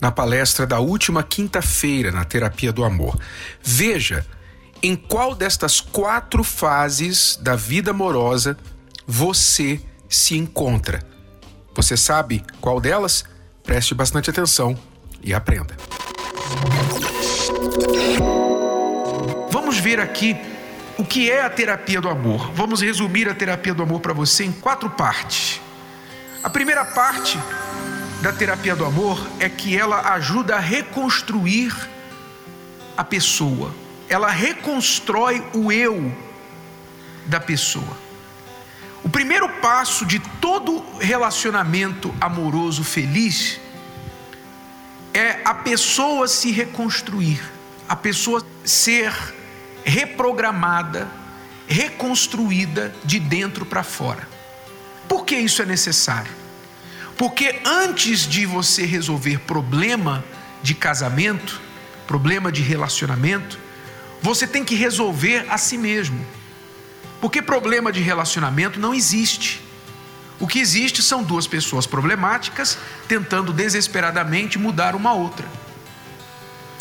na 0.00 0.10
palestra 0.10 0.66
da 0.66 0.78
última 0.78 1.22
quinta-feira 1.22 2.10
na 2.10 2.24
Terapia 2.24 2.72
do 2.72 2.84
Amor. 2.84 3.18
Veja 3.62 4.24
em 4.82 4.94
qual 4.94 5.34
destas 5.34 5.80
quatro 5.80 6.44
fases 6.44 7.36
da 7.40 7.56
vida 7.56 7.90
amorosa 7.90 8.56
você 9.06 9.80
se 10.08 10.36
encontra. 10.36 11.02
Você 11.74 11.96
sabe 11.96 12.44
qual 12.60 12.80
delas? 12.80 13.24
Preste 13.62 13.94
bastante 13.94 14.30
atenção 14.30 14.78
e 15.22 15.34
aprenda. 15.34 15.76
Vamos 19.50 19.78
ver 19.78 20.00
aqui 20.00 20.36
o 20.96 21.04
que 21.04 21.30
é 21.30 21.44
a 21.44 21.50
terapia 21.50 22.00
do 22.00 22.08
amor. 22.08 22.50
Vamos 22.52 22.80
resumir 22.80 23.28
a 23.28 23.34
terapia 23.34 23.74
do 23.74 23.82
amor 23.82 24.00
para 24.00 24.12
você 24.12 24.44
em 24.44 24.52
quatro 24.52 24.90
partes. 24.90 25.60
A 26.42 26.50
primeira 26.50 26.84
parte 26.84 27.38
da 28.20 28.32
terapia 28.32 28.74
do 28.74 28.84
amor 28.84 29.24
é 29.38 29.48
que 29.48 29.76
ela 29.76 30.12
ajuda 30.14 30.56
a 30.56 30.60
reconstruir 30.60 31.72
a 32.96 33.04
pessoa. 33.04 33.72
Ela 34.08 34.28
reconstrói 34.28 35.44
o 35.54 35.70
eu 35.70 36.12
da 37.26 37.38
pessoa. 37.38 37.96
O 39.04 39.08
primeiro 39.08 39.48
passo 39.60 40.04
de 40.04 40.18
todo 40.40 40.84
relacionamento 40.98 42.12
amoroso 42.20 42.82
feliz 42.82 43.60
é 45.14 45.40
a 45.44 45.54
pessoa 45.54 46.26
se 46.26 46.50
reconstruir, 46.50 47.40
a 47.88 47.94
pessoa 47.94 48.44
ser 48.64 49.12
reprogramada, 49.84 51.08
reconstruída 51.68 52.92
de 53.04 53.20
dentro 53.20 53.64
para 53.64 53.84
fora. 53.84 54.28
Por 55.08 55.24
que 55.24 55.36
isso 55.36 55.62
é 55.62 55.64
necessário? 55.64 56.47
Porque 57.18 57.60
antes 57.66 58.20
de 58.20 58.46
você 58.46 58.86
resolver 58.86 59.40
problema 59.40 60.24
de 60.62 60.72
casamento, 60.72 61.60
problema 62.06 62.52
de 62.52 62.62
relacionamento, 62.62 63.58
você 64.22 64.46
tem 64.46 64.64
que 64.64 64.76
resolver 64.76 65.44
a 65.50 65.58
si 65.58 65.76
mesmo. 65.76 66.24
Porque 67.20 67.42
problema 67.42 67.90
de 67.90 68.00
relacionamento 68.00 68.78
não 68.78 68.94
existe. 68.94 69.60
O 70.38 70.46
que 70.46 70.60
existe 70.60 71.02
são 71.02 71.24
duas 71.24 71.48
pessoas 71.48 71.86
problemáticas 71.86 72.78
tentando 73.08 73.52
desesperadamente 73.52 74.56
mudar 74.56 74.94
uma 74.94 75.12
outra. 75.12 75.46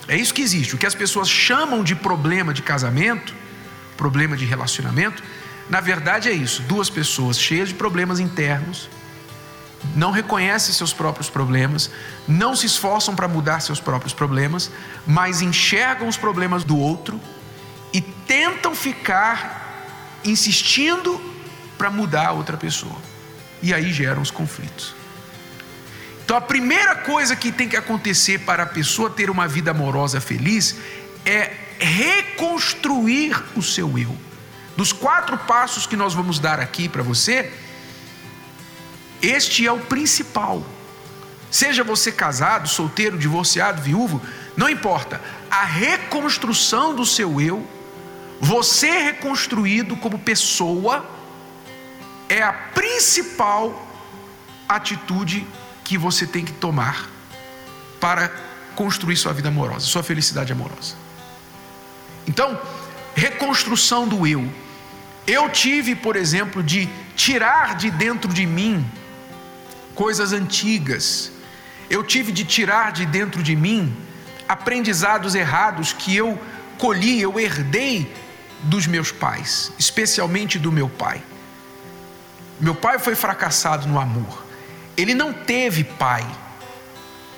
É 0.07 0.15
isso 0.15 0.35
que 0.35 0.43
existe. 0.43 0.75
O 0.75 0.77
que 0.77 0.85
as 0.85 0.93
pessoas 0.93 1.27
chamam 1.27 1.83
de 1.83 1.95
problema 1.95 2.53
de 2.53 2.61
casamento, 2.61 3.33
problema 3.97 4.37
de 4.37 4.45
relacionamento, 4.45 5.23
na 5.67 5.81
verdade 5.81 6.29
é 6.29 6.31
isso: 6.31 6.61
duas 6.61 6.91
pessoas 6.91 7.39
cheias 7.39 7.69
de 7.69 7.73
problemas 7.75 8.19
internos, 8.19 8.87
não 9.95 10.11
reconhecem 10.11 10.73
seus 10.73 10.93
próprios 10.93 11.29
problemas, 11.29 11.89
não 12.27 12.55
se 12.55 12.65
esforçam 12.65 13.15
para 13.15 13.27
mudar 13.27 13.59
seus 13.59 13.79
próprios 13.79 14.13
problemas, 14.13 14.71
mas 15.05 15.41
enxergam 15.41 16.07
os 16.07 16.17
problemas 16.17 16.63
do 16.63 16.77
outro 16.77 17.19
e 17.93 18.01
tentam 18.01 18.75
ficar 18.75 20.19
insistindo 20.23 21.21
para 21.77 21.89
mudar 21.89 22.27
a 22.27 22.31
outra 22.31 22.57
pessoa. 22.57 22.95
E 23.61 23.73
aí 23.73 23.91
geram 23.91 24.21
os 24.21 24.31
conflitos. 24.31 24.95
Então 26.23 26.35
a 26.35 26.41
primeira 26.41 26.95
coisa 26.95 27.35
que 27.35 27.51
tem 27.51 27.69
que 27.69 27.77
acontecer 27.77 28.39
para 28.39 28.63
a 28.63 28.65
pessoa 28.65 29.09
ter 29.09 29.29
uma 29.29 29.47
vida 29.47 29.71
amorosa 29.71 30.19
feliz 30.19 30.75
é 31.25 31.53
reconstruir 31.79 33.41
o 33.55 33.61
seu 33.61 33.97
eu. 33.97 34.15
Dos 34.75 34.91
quatro 34.91 35.37
passos 35.37 35.87
que 35.87 35.95
nós 35.95 36.13
vamos 36.13 36.37
dar 36.39 36.59
aqui 36.59 36.89
para 36.89 37.01
você, 37.01 37.51
este 39.21 39.65
é 39.65 39.71
o 39.71 39.79
principal. 39.79 40.63
Seja 41.49 41.83
você 41.83 42.11
casado, 42.11 42.67
solteiro, 42.67 43.17
divorciado, 43.17 43.81
viúvo, 43.81 44.21
não 44.55 44.69
importa. 44.69 45.21
A 45.49 45.63
reconstrução 45.63 46.93
do 46.93 47.05
seu 47.05 47.39
eu, 47.39 47.65
você 48.39 48.89
reconstruído 48.89 49.95
como 49.95 50.19
pessoa, 50.19 51.05
é 52.29 52.41
a 52.43 52.51
principal 52.51 53.87
atitude 54.67 55.47
que 55.83 55.97
você 55.97 56.27
tem 56.27 56.43
que 56.43 56.51
tomar 56.51 57.09
para 57.99 58.29
construir 58.75 59.15
sua 59.15 59.33
vida 59.33 59.47
amorosa, 59.47 59.85
sua 59.85 60.03
felicidade 60.03 60.51
amorosa. 60.51 60.95
Então, 62.27 62.59
reconstrução 63.15 64.07
do 64.07 64.27
eu. 64.27 64.47
Eu 65.25 65.49
tive, 65.49 65.95
por 65.95 66.15
exemplo, 66.15 66.61
de 66.61 66.87
tirar 67.15 67.75
de 67.75 67.89
dentro 67.89 68.31
de 68.31 68.45
mim 68.45 68.85
coisas 69.97 70.31
antigas. 70.31 71.31
Eu 71.89 72.03
tive 72.03 72.31
de 72.31 72.45
tirar 72.45 72.91
de 72.91 73.05
dentro 73.05 73.41
de 73.41 73.55
mim 73.55 73.93
aprendizados 74.47 75.33
errados 75.33 75.91
que 75.91 76.15
eu 76.15 76.39
colhi, 76.77 77.19
eu 77.19 77.37
herdei 77.39 78.09
dos 78.61 78.85
meus 78.85 79.11
pais, 79.11 79.71
especialmente 79.77 80.59
do 80.59 80.71
meu 80.71 80.87
pai. 80.87 81.21
Meu 82.59 82.75
pai 82.75 82.99
foi 82.99 83.15
fracassado 83.15 83.87
no 83.87 83.99
amor. 83.99 84.45
Ele 84.95 85.15
não 85.15 85.33
teve 85.33 85.83
pai. 85.83 86.25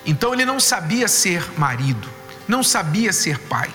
Então 0.04 0.32
ele 0.34 0.44
não 0.44 0.60
sabia 0.60 1.08
ser 1.08 1.58
marido, 1.58 2.08
não 2.46 2.62
sabia 2.62 3.12
ser 3.12 3.38
pai. 3.38 3.70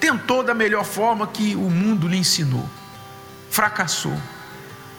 Tentou 0.00 0.42
da 0.42 0.54
melhor 0.54 0.84
forma 0.84 1.26
que 1.26 1.54
o 1.54 1.70
mundo 1.70 2.08
lhe 2.08 2.16
ensinou. 2.16 2.68
Fracassou. 3.48 4.16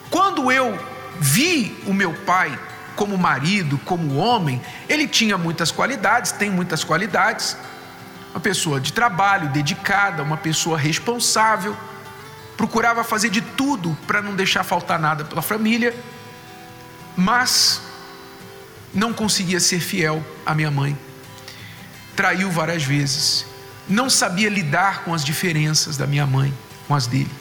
Quando 0.09 0.51
eu 0.51 0.77
vi 1.19 1.77
o 1.85 1.93
meu 1.93 2.13
pai 2.13 2.57
como 2.99 3.17
marido, 3.17 3.77
como 3.85 4.17
homem, 4.17 4.61
ele 4.89 5.07
tinha 5.07 5.37
muitas 5.37 5.71
qualidades, 5.71 6.33
tem 6.33 6.49
muitas 6.49 6.83
qualidades. 6.83 7.55
Uma 8.31 8.41
pessoa 8.41 8.77
de 8.77 8.91
trabalho, 8.91 9.47
dedicada, 9.47 10.21
uma 10.21 10.35
pessoa 10.35 10.77
responsável, 10.77 11.77
procurava 12.57 13.01
fazer 13.01 13.29
de 13.29 13.39
tudo 13.39 13.97
para 14.05 14.21
não 14.21 14.35
deixar 14.35 14.65
faltar 14.65 14.99
nada 14.99 15.23
pela 15.23 15.41
família, 15.41 15.95
mas 17.15 17.81
não 18.93 19.13
conseguia 19.13 19.61
ser 19.61 19.79
fiel 19.79 20.21
à 20.45 20.53
minha 20.53 20.69
mãe. 20.69 20.97
Traiu 22.17 22.51
várias 22.51 22.83
vezes. 22.83 23.45
Não 23.87 24.09
sabia 24.09 24.49
lidar 24.49 25.05
com 25.05 25.13
as 25.13 25.23
diferenças 25.23 25.95
da 25.95 26.05
minha 26.05 26.27
mãe 26.27 26.53
com 26.85 26.93
as 26.93 27.07
dele. 27.07 27.31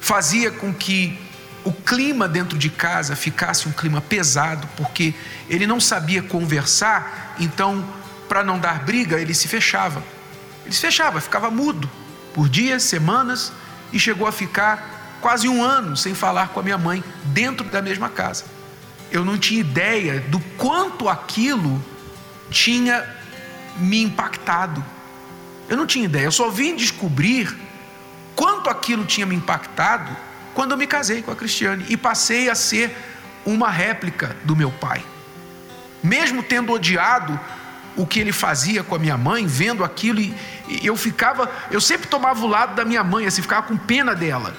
Fazia 0.00 0.50
com 0.50 0.72
que 0.72 1.18
o 1.64 1.72
clima 1.72 2.28
dentro 2.28 2.56
de 2.56 2.70
casa 2.70 3.14
ficasse 3.14 3.68
um 3.68 3.72
clima 3.72 4.00
pesado, 4.00 4.68
porque 4.76 5.14
ele 5.48 5.66
não 5.66 5.80
sabia 5.80 6.22
conversar, 6.22 7.34
então, 7.38 7.84
para 8.28 8.42
não 8.42 8.58
dar 8.58 8.84
briga, 8.84 9.20
ele 9.20 9.34
se 9.34 9.48
fechava. 9.48 10.02
Ele 10.64 10.74
se 10.74 10.80
fechava, 10.80 11.20
ficava 11.20 11.50
mudo 11.50 11.90
por 12.32 12.48
dias, 12.48 12.84
semanas, 12.84 13.52
e 13.92 13.98
chegou 13.98 14.26
a 14.26 14.32
ficar 14.32 15.18
quase 15.20 15.48
um 15.48 15.62
ano 15.62 15.96
sem 15.96 16.14
falar 16.14 16.48
com 16.48 16.60
a 16.60 16.62
minha 16.62 16.78
mãe 16.78 17.04
dentro 17.24 17.66
da 17.68 17.82
mesma 17.82 18.08
casa 18.08 18.44
eu 19.10 19.24
não 19.24 19.36
tinha 19.36 19.60
ideia 19.60 20.20
do 20.20 20.38
quanto 20.56 21.08
aquilo 21.08 21.82
tinha 22.50 23.06
me 23.76 24.02
impactado. 24.02 24.84
Eu 25.68 25.76
não 25.76 25.86
tinha 25.86 26.04
ideia, 26.04 26.24
eu 26.24 26.32
só 26.32 26.48
vim 26.48 26.76
descobrir 26.76 27.56
quanto 28.34 28.70
aquilo 28.70 29.04
tinha 29.04 29.26
me 29.26 29.34
impactado 29.34 30.16
quando 30.54 30.72
eu 30.72 30.76
me 30.76 30.86
casei 30.86 31.22
com 31.22 31.30
a 31.30 31.36
Cristiane 31.36 31.84
e 31.88 31.96
passei 31.96 32.48
a 32.48 32.54
ser 32.54 32.94
uma 33.44 33.70
réplica 33.70 34.36
do 34.44 34.54
meu 34.54 34.70
pai. 34.70 35.04
Mesmo 36.02 36.42
tendo 36.42 36.72
odiado 36.72 37.38
o 37.96 38.06
que 38.06 38.20
ele 38.20 38.32
fazia 38.32 38.82
com 38.82 38.94
a 38.94 38.98
minha 38.98 39.16
mãe, 39.16 39.46
vendo 39.46 39.84
aquilo, 39.84 40.20
e, 40.20 40.34
e 40.68 40.86
eu 40.86 40.96
ficava, 40.96 41.50
eu 41.70 41.80
sempre 41.80 42.06
tomava 42.08 42.44
o 42.44 42.48
lado 42.48 42.74
da 42.74 42.84
minha 42.84 43.02
mãe, 43.02 43.26
assim, 43.26 43.42
ficava 43.42 43.66
com 43.66 43.76
pena 43.76 44.14
dela. 44.14 44.56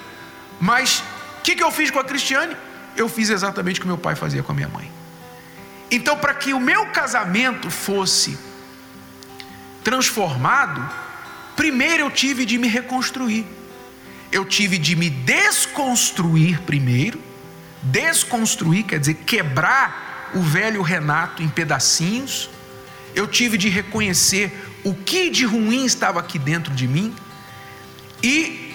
Mas 0.60 1.02
o 1.38 1.42
que, 1.42 1.56
que 1.56 1.62
eu 1.62 1.70
fiz 1.70 1.90
com 1.90 1.98
a 1.98 2.04
Cristiane? 2.04 2.56
eu 2.96 3.08
fiz 3.08 3.30
exatamente 3.30 3.78
o 3.78 3.82
que 3.82 3.86
meu 3.86 3.98
pai 3.98 4.14
fazia 4.14 4.42
com 4.42 4.52
a 4.52 4.54
minha 4.54 4.68
mãe. 4.68 4.90
Então, 5.90 6.16
para 6.16 6.34
que 6.34 6.54
o 6.54 6.60
meu 6.60 6.86
casamento 6.86 7.70
fosse 7.70 8.38
transformado, 9.84 10.88
primeiro 11.56 12.04
eu 12.04 12.10
tive 12.10 12.44
de 12.44 12.58
me 12.58 12.68
reconstruir. 12.68 13.46
Eu 14.32 14.46
tive 14.46 14.78
de 14.78 14.96
me 14.96 15.10
desconstruir 15.10 16.62
primeiro. 16.62 17.20
Desconstruir 17.82 18.84
quer 18.84 18.98
dizer 18.98 19.14
quebrar 19.14 20.30
o 20.34 20.40
velho 20.40 20.80
Renato 20.80 21.42
em 21.42 21.48
pedacinhos. 21.48 22.48
eu 23.14 23.26
tive 23.26 23.58
de 23.58 23.68
reconhecer 23.68 24.50
o 24.82 24.94
que 24.94 25.28
de 25.28 25.44
ruim 25.44 25.84
estava 25.84 26.18
aqui 26.18 26.38
dentro 26.38 26.72
de 26.72 26.88
mim 26.88 27.14
e 28.22 28.72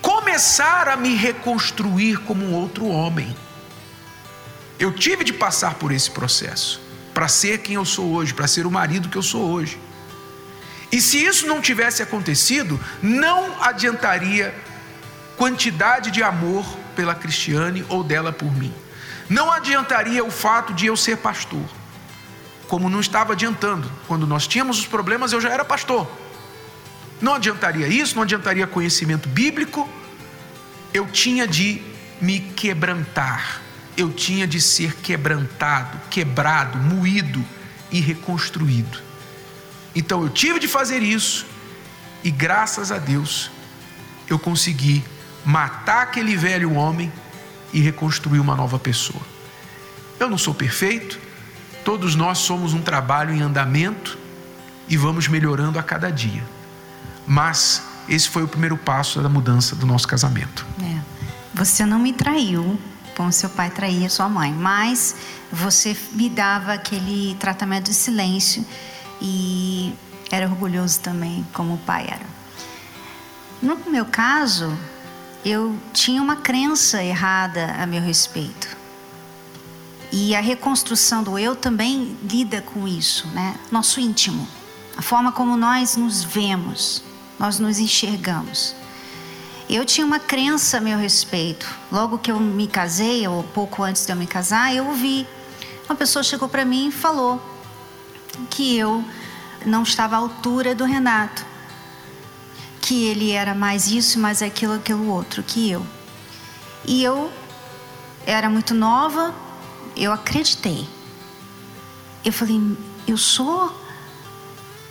começar 0.00 0.88
a 0.88 0.96
me 0.96 1.16
reconstruir 1.16 2.18
como 2.18 2.44
um 2.44 2.52
outro 2.52 2.86
homem. 2.86 3.34
Eu 4.78 4.92
tive 4.92 5.24
de 5.24 5.32
passar 5.32 5.74
por 5.74 5.90
esse 5.90 6.10
processo 6.10 6.80
para 7.12 7.26
ser 7.26 7.58
quem 7.58 7.74
eu 7.74 7.84
sou 7.84 8.12
hoje, 8.12 8.32
para 8.32 8.46
ser 8.46 8.64
o 8.64 8.70
marido 8.70 9.08
que 9.08 9.16
eu 9.16 9.22
sou 9.22 9.50
hoje. 9.50 9.76
E 10.92 11.00
se 11.00 11.24
isso 11.24 11.48
não 11.48 11.60
tivesse 11.60 12.00
acontecido, 12.00 12.78
não 13.02 13.60
adiantaria 13.60 14.54
quantidade 15.36 16.10
de 16.10 16.22
amor 16.22 16.64
pela 16.94 17.14
Cristiane 17.14 17.84
ou 17.88 18.02
dela 18.02 18.32
por 18.32 18.52
mim. 18.52 18.72
Não 19.28 19.50
adiantaria 19.50 20.24
o 20.24 20.30
fato 20.30 20.72
de 20.74 20.86
eu 20.86 20.96
ser 20.96 21.16
pastor, 21.18 21.64
como 22.68 22.88
não 22.88 23.00
estava 23.00 23.32
adiantando. 23.32 23.90
Quando 24.06 24.26
nós 24.26 24.46
tínhamos 24.46 24.78
os 24.78 24.86
problemas, 24.86 25.32
eu 25.32 25.40
já 25.40 25.50
era 25.50 25.64
pastor. 25.64 26.10
Não 27.20 27.34
adiantaria 27.34 27.88
isso, 27.88 28.16
não 28.16 28.22
adiantaria 28.22 28.66
conhecimento 28.66 29.28
bíblico. 29.28 29.88
Eu 30.92 31.06
tinha 31.06 31.46
de 31.46 31.80
me 32.20 32.40
quebrantar, 32.40 33.60
eu 33.96 34.12
tinha 34.12 34.46
de 34.46 34.60
ser 34.60 34.94
quebrantado, 34.96 36.00
quebrado, 36.10 36.78
moído 36.78 37.44
e 37.90 38.00
reconstruído. 38.00 38.98
Então 39.94 40.22
eu 40.22 40.28
tive 40.28 40.58
de 40.58 40.68
fazer 40.68 41.02
isso 41.02 41.46
e 42.22 42.30
graças 42.30 42.90
a 42.90 42.98
Deus 42.98 43.50
eu 44.28 44.38
consegui 44.38 45.04
matar 45.44 46.02
aquele 46.02 46.36
velho 46.36 46.72
homem 46.74 47.12
e 47.72 47.80
reconstruir 47.80 48.38
uma 48.38 48.54
nova 48.54 48.78
pessoa. 48.78 49.22
Eu 50.18 50.30
não 50.30 50.38
sou 50.38 50.54
perfeito, 50.54 51.18
todos 51.84 52.14
nós 52.14 52.38
somos 52.38 52.72
um 52.72 52.80
trabalho 52.80 53.34
em 53.34 53.42
andamento 53.42 54.16
e 54.88 54.96
vamos 54.96 55.28
melhorando 55.28 55.78
a 55.78 55.82
cada 55.82 56.10
dia. 56.10 56.44
Mas 57.26 57.82
esse 58.08 58.28
foi 58.28 58.42
o 58.42 58.48
primeiro 58.48 58.76
passo 58.76 59.20
da 59.20 59.28
mudança 59.28 59.74
do 59.74 59.86
nosso 59.86 60.06
casamento. 60.06 60.66
É. 60.82 61.00
Você 61.54 61.84
não 61.86 61.98
me 61.98 62.12
traiu, 62.12 62.78
como 63.16 63.32
seu 63.32 63.48
pai 63.48 63.70
traía 63.70 64.08
sua 64.08 64.28
mãe, 64.28 64.52
mas 64.52 65.16
você 65.52 65.96
me 66.12 66.28
dava 66.28 66.72
aquele 66.72 67.36
tratamento 67.38 67.84
de 67.84 67.94
silêncio 67.94 68.64
e 69.20 69.94
era 70.30 70.46
orgulhoso 70.46 71.00
também, 71.00 71.46
como 71.52 71.74
o 71.74 71.78
pai 71.78 72.06
era. 72.08 72.26
No 73.62 73.78
meu 73.90 74.04
caso, 74.04 74.76
eu 75.44 75.76
tinha 75.92 76.22
uma 76.22 76.36
crença 76.36 77.02
errada 77.02 77.74
a 77.78 77.86
meu 77.86 78.00
respeito. 78.00 78.76
E 80.10 80.34
a 80.34 80.40
reconstrução 80.40 81.22
do 81.22 81.38
eu 81.38 81.54
também 81.54 82.16
lida 82.22 82.62
com 82.62 82.86
isso, 82.88 83.26
né? 83.28 83.56
Nosso 83.70 84.00
íntimo, 84.00 84.48
a 84.96 85.02
forma 85.02 85.32
como 85.32 85.56
nós 85.56 85.96
nos 85.96 86.22
vemos, 86.22 87.02
nós 87.38 87.58
nos 87.58 87.78
enxergamos. 87.78 88.74
Eu 89.68 89.84
tinha 89.84 90.06
uma 90.06 90.18
crença 90.18 90.78
a 90.78 90.80
meu 90.80 90.98
respeito. 90.98 91.66
Logo 91.90 92.18
que 92.18 92.30
eu 92.30 92.38
me 92.38 92.66
casei, 92.68 93.26
ou 93.26 93.42
pouco 93.42 93.82
antes 93.82 94.06
de 94.06 94.12
eu 94.12 94.16
me 94.16 94.26
casar, 94.26 94.74
eu 94.74 94.86
ouvi. 94.86 95.26
Uma 95.88 95.96
pessoa 95.96 96.22
chegou 96.22 96.48
para 96.48 96.64
mim 96.64 96.88
e 96.88 96.92
falou 96.92 97.42
que 98.50 98.76
eu 98.76 99.04
não 99.66 99.82
estava 99.82 100.16
à 100.16 100.18
altura 100.18 100.74
do 100.74 100.84
Renato, 100.84 101.44
que 102.84 103.06
ele 103.06 103.30
era 103.30 103.54
mais 103.54 103.90
isso, 103.90 104.18
mais 104.18 104.42
aquilo, 104.42 104.74
aquilo 104.74 105.08
outro 105.08 105.42
que 105.42 105.70
eu. 105.70 105.86
E 106.84 107.02
eu 107.02 107.32
era 108.26 108.50
muito 108.50 108.74
nova, 108.74 109.34
eu 109.96 110.12
acreditei. 110.12 110.86
Eu 112.22 112.30
falei, 112.30 112.60
eu 113.08 113.16
sou. 113.16 113.74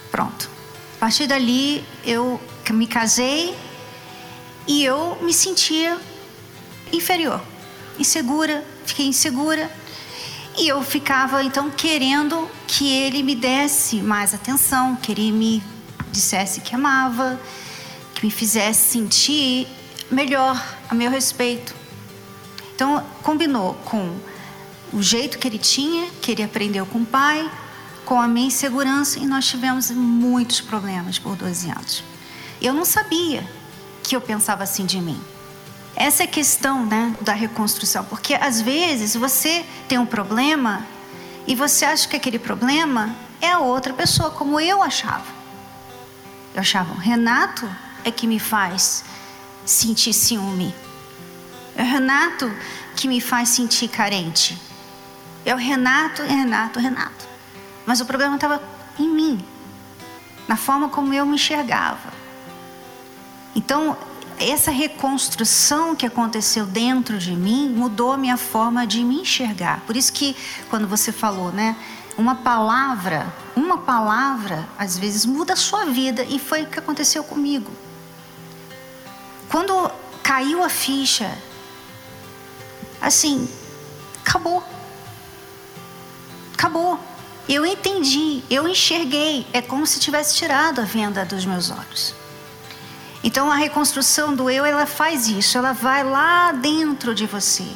Pronto. 0.09 0.49
A 0.95 1.01
partir 1.01 1.27
dali 1.27 1.85
eu 2.03 2.41
me 2.71 2.87
casei 2.87 3.55
e 4.65 4.83
eu 4.83 5.19
me 5.21 5.31
sentia 5.31 5.99
inferior, 6.91 7.39
insegura, 7.99 8.65
fiquei 8.87 9.05
insegura. 9.05 9.69
E 10.57 10.67
eu 10.67 10.81
ficava 10.81 11.43
então 11.43 11.69
querendo 11.69 12.49
que 12.65 12.91
ele 12.91 13.21
me 13.21 13.35
desse 13.35 13.97
mais 13.97 14.33
atenção, 14.33 14.95
que 14.95 15.11
ele 15.11 15.31
me 15.31 15.63
dissesse 16.11 16.61
que 16.61 16.73
amava, 16.73 17.39
me 18.23 18.31
fizesse 18.31 18.93
sentir 18.93 19.67
melhor 20.09 20.57
a 20.89 20.95
meu 20.95 21.11
respeito. 21.11 21.75
Então 22.73 23.05
combinou 23.21 23.73
com 23.83 24.15
o 24.93 25.03
jeito 25.03 25.37
que 25.37 25.45
ele 25.45 25.57
tinha, 25.57 26.09
que 26.21 26.31
ele 26.31 26.41
aprendeu 26.41 26.85
com 26.85 26.99
o 26.99 27.05
pai, 27.05 27.51
com 28.05 28.21
a 28.21 28.27
minha 28.27 28.47
insegurança 28.47 29.19
e 29.19 29.25
nós 29.25 29.45
tivemos 29.45 29.91
muitos 29.91 30.61
problemas 30.61 31.19
por 31.19 31.35
12 31.35 31.69
anos. 31.69 32.03
Eu 32.61 32.73
não 32.73 32.85
sabia 32.85 33.45
que 34.01 34.15
eu 34.15 34.21
pensava 34.21 34.63
assim 34.63 34.85
de 34.85 35.01
mim. 35.01 35.19
Essa 35.93 36.23
é 36.23 36.25
a 36.25 36.29
questão 36.29 36.85
né, 36.85 37.13
da 37.19 37.33
reconstrução, 37.33 38.05
porque 38.05 38.35
às 38.35 38.61
vezes 38.61 39.15
você 39.15 39.65
tem 39.87 39.97
um 39.97 40.05
problema 40.05 40.85
e 41.45 41.55
você 41.55 41.83
acha 41.83 42.07
que 42.07 42.15
aquele 42.15 42.39
problema 42.39 43.13
é 43.41 43.51
a 43.51 43.59
outra 43.59 43.93
pessoa, 43.93 44.31
como 44.31 44.59
eu 44.59 44.81
achava. 44.81 45.25
Eu 46.55 46.61
achava, 46.61 46.93
Renato 46.99 47.69
é 48.03 48.11
que 48.11 48.27
me 48.27 48.39
faz 48.39 49.03
sentir 49.65 50.13
ciúme. 50.13 50.73
É 51.75 51.83
o 51.83 51.85
Renato 51.85 52.51
que 52.95 53.07
me 53.07 53.19
faz 53.19 53.49
sentir 53.49 53.87
carente. 53.87 54.59
É 55.45 55.53
o 55.53 55.57
Renato, 55.57 56.21
é 56.21 56.27
Renato, 56.27 56.79
Renato. 56.79 57.27
Mas 57.85 57.99
o 57.99 58.05
problema 58.05 58.35
estava 58.35 58.61
em 58.97 59.09
mim, 59.09 59.45
na 60.47 60.55
forma 60.55 60.89
como 60.89 61.13
eu 61.13 61.25
me 61.25 61.35
enxergava. 61.35 62.13
Então, 63.55 63.97
essa 64.39 64.71
reconstrução 64.71 65.95
que 65.95 66.05
aconteceu 66.05 66.65
dentro 66.65 67.17
de 67.17 67.35
mim 67.35 67.69
mudou 67.69 68.11
a 68.11 68.17
minha 68.17 68.37
forma 68.37 68.85
de 68.85 69.03
me 69.03 69.21
enxergar. 69.21 69.81
Por 69.81 69.95
isso 69.95 70.11
que 70.11 70.35
quando 70.69 70.87
você 70.87 71.11
falou, 71.11 71.51
né, 71.51 71.75
uma 72.17 72.35
palavra, 72.35 73.33
uma 73.55 73.77
palavra 73.79 74.67
às 74.77 74.97
vezes 74.97 75.25
muda 75.25 75.53
a 75.53 75.57
sua 75.57 75.85
vida 75.85 76.23
e 76.23 76.39
foi 76.39 76.63
o 76.63 76.67
que 76.67 76.79
aconteceu 76.79 77.23
comigo. 77.23 77.71
Quando 79.53 79.91
caiu 80.23 80.63
a 80.63 80.67
ficha, 80.67 81.31
assim, 82.99 83.47
acabou. 84.25 84.63
Acabou. 86.55 86.99
Eu 87.47 87.63
entendi, 87.63 88.41
eu 88.49 88.67
enxerguei, 88.67 89.45
é 89.53 89.61
como 89.61 89.85
se 89.85 89.99
tivesse 89.99 90.33
tirado 90.33 90.81
a 90.81 90.85
venda 90.85 91.23
dos 91.23 91.45
meus 91.45 91.69
olhos. 91.69 92.15
Então 93.23 93.51
a 93.51 93.55
reconstrução 93.55 94.33
do 94.33 94.49
eu, 94.49 94.65
ela 94.65 94.87
faz 94.87 95.27
isso, 95.27 95.55
ela 95.55 95.71
vai 95.71 96.03
lá 96.03 96.51
dentro 96.51 97.13
de 97.13 97.27
você. 97.27 97.67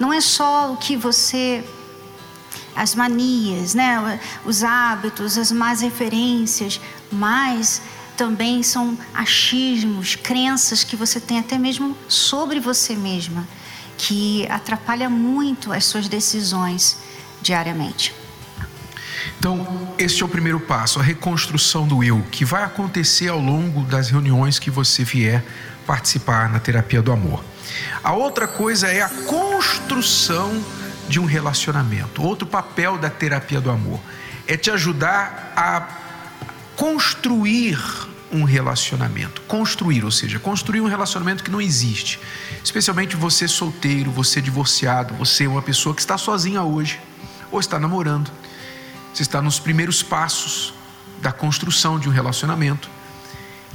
Não 0.00 0.12
é 0.12 0.20
só 0.20 0.72
o 0.72 0.78
que 0.78 0.96
você 0.96 1.64
as 2.74 2.96
manias, 2.96 3.72
né, 3.72 4.18
os 4.44 4.64
hábitos, 4.64 5.38
as 5.38 5.52
más 5.52 5.80
referências, 5.80 6.80
mas 7.12 7.80
também 8.20 8.62
são 8.62 8.98
achismos, 9.14 10.14
crenças 10.14 10.84
que 10.84 10.94
você 10.94 11.18
tem 11.18 11.38
até 11.38 11.56
mesmo 11.56 11.96
sobre 12.06 12.60
você 12.60 12.94
mesma, 12.94 13.48
que 13.96 14.46
atrapalha 14.50 15.08
muito 15.08 15.72
as 15.72 15.86
suas 15.86 16.06
decisões 16.06 16.98
diariamente. 17.40 18.14
Então, 19.38 19.94
este 19.96 20.22
é 20.22 20.26
o 20.26 20.28
primeiro 20.28 20.60
passo, 20.60 21.00
a 21.00 21.02
reconstrução 21.02 21.88
do 21.88 22.04
eu, 22.04 22.22
que 22.30 22.44
vai 22.44 22.62
acontecer 22.62 23.28
ao 23.28 23.40
longo 23.40 23.84
das 23.84 24.10
reuniões 24.10 24.58
que 24.58 24.70
você 24.70 25.02
vier 25.02 25.42
participar 25.86 26.50
na 26.50 26.58
terapia 26.58 27.00
do 27.00 27.10
amor. 27.10 27.42
A 28.04 28.12
outra 28.12 28.46
coisa 28.46 28.88
é 28.88 29.00
a 29.00 29.08
construção 29.08 30.62
de 31.08 31.18
um 31.18 31.24
relacionamento. 31.24 32.22
Outro 32.22 32.46
papel 32.46 32.98
da 32.98 33.08
terapia 33.08 33.62
do 33.62 33.70
amor 33.70 33.98
é 34.46 34.58
te 34.58 34.70
ajudar 34.70 35.54
a 35.56 35.88
construir 36.76 37.78
um 38.32 38.44
relacionamento. 38.44 39.40
Construir, 39.42 40.04
ou 40.04 40.10
seja, 40.10 40.38
construir 40.38 40.80
um 40.80 40.86
relacionamento 40.86 41.42
que 41.42 41.50
não 41.50 41.60
existe. 41.60 42.20
Especialmente 42.62 43.16
você 43.16 43.48
solteiro, 43.48 44.10
você 44.10 44.40
divorciado, 44.40 45.14
você 45.14 45.44
é 45.44 45.48
uma 45.48 45.62
pessoa 45.62 45.94
que 45.94 46.00
está 46.00 46.16
sozinha 46.16 46.62
hoje 46.62 47.00
ou 47.50 47.58
está 47.58 47.78
namorando 47.78 48.30
você 49.12 49.22
está 49.22 49.42
nos 49.42 49.58
primeiros 49.58 50.02
passos 50.02 50.72
da 51.20 51.32
construção 51.32 51.98
de 51.98 52.08
um 52.08 52.12
relacionamento. 52.12 52.88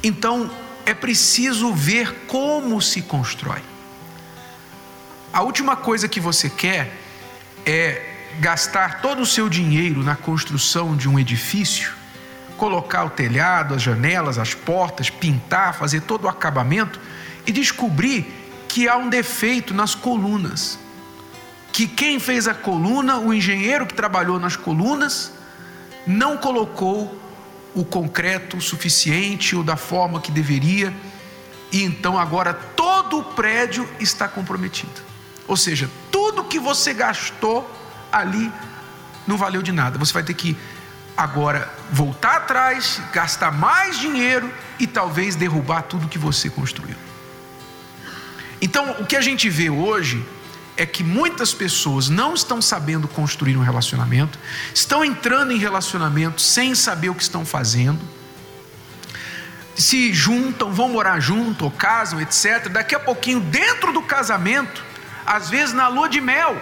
Então, 0.03 0.49
é 0.85 0.93
preciso 0.93 1.73
ver 1.73 2.25
como 2.25 2.81
se 2.81 3.01
constrói. 3.01 3.61
A 5.33 5.41
última 5.41 5.75
coisa 5.75 6.07
que 6.07 6.19
você 6.19 6.49
quer 6.49 6.95
é 7.65 8.13
gastar 8.39 9.01
todo 9.01 9.21
o 9.21 9.25
seu 9.25 9.49
dinheiro 9.49 10.03
na 10.03 10.15
construção 10.15 10.95
de 10.95 11.09
um 11.09 11.19
edifício, 11.19 11.93
colocar 12.57 13.03
o 13.03 13.09
telhado, 13.09 13.73
as 13.73 13.81
janelas, 13.81 14.37
as 14.37 14.53
portas, 14.53 15.09
pintar, 15.09 15.73
fazer 15.73 16.01
todo 16.01 16.25
o 16.25 16.29
acabamento 16.29 16.99
e 17.45 17.51
descobrir 17.51 18.25
que 18.67 18.87
há 18.87 18.97
um 18.97 19.09
defeito 19.09 19.73
nas 19.73 19.95
colunas 19.95 20.79
que 21.75 21.87
quem 21.87 22.21
fez 22.21 22.47
a 22.47 22.53
coluna, 22.53 23.17
o 23.17 23.33
engenheiro 23.33 23.85
que 23.85 23.93
trabalhou 23.93 24.39
nas 24.39 24.55
colunas, 24.55 25.33
não 26.07 26.37
colocou 26.37 27.21
o 27.73 27.83
concreto 27.83 28.61
suficiente 28.61 29.57
ou 29.57 29.61
da 29.61 29.75
forma 29.75 30.21
que 30.21 30.31
deveria, 30.31 30.93
e 31.73 31.83
então 31.83 32.17
agora 32.17 32.53
todo 32.53 33.19
o 33.19 33.23
prédio 33.25 33.85
está 33.99 34.25
comprometido. 34.25 35.01
Ou 35.49 35.57
seja, 35.57 35.89
tudo 36.09 36.45
que 36.45 36.57
você 36.59 36.93
gastou 36.93 37.69
ali 38.09 38.49
não 39.27 39.35
valeu 39.35 39.61
de 39.61 39.73
nada. 39.73 39.97
Você 39.97 40.13
vai 40.13 40.23
ter 40.23 40.33
que 40.33 40.55
agora 41.15 41.71
voltar 41.91 42.37
atrás, 42.37 43.01
gastar 43.13 43.51
mais 43.51 43.99
dinheiro 43.99 44.51
e 44.79 44.85
talvez 44.85 45.35
derrubar 45.35 45.83
tudo 45.83 46.07
que 46.07 46.17
você 46.17 46.49
construiu. 46.49 46.95
Então, 48.61 48.95
o 48.99 49.05
que 49.05 49.15
a 49.15 49.21
gente 49.21 49.49
vê 49.49 49.69
hoje 49.69 50.25
é 50.77 50.85
que 50.85 51.03
muitas 51.03 51.53
pessoas 51.53 52.09
não 52.09 52.33
estão 52.33 52.61
sabendo 52.61 53.07
construir 53.07 53.55
um 53.55 53.61
relacionamento, 53.61 54.37
estão 54.73 55.05
entrando 55.05 55.51
em 55.51 55.57
relacionamento 55.57 56.41
sem 56.41 56.75
saber 56.75 57.09
o 57.09 57.15
que 57.15 57.23
estão 57.23 57.45
fazendo, 57.45 57.99
se 59.75 60.13
juntam, 60.13 60.73
vão 60.73 60.89
morar 60.89 61.19
junto, 61.19 61.65
ou 61.65 61.71
casam, 61.71 62.19
etc. 62.21 62.69
Daqui 62.69 62.95
a 62.95 62.99
pouquinho, 62.99 63.39
dentro 63.39 63.91
do 63.91 64.01
casamento, 64.01 64.83
às 65.25 65.49
vezes 65.49 65.73
na 65.73 65.87
lua 65.87 66.07
de 66.07 66.21
mel, 66.21 66.61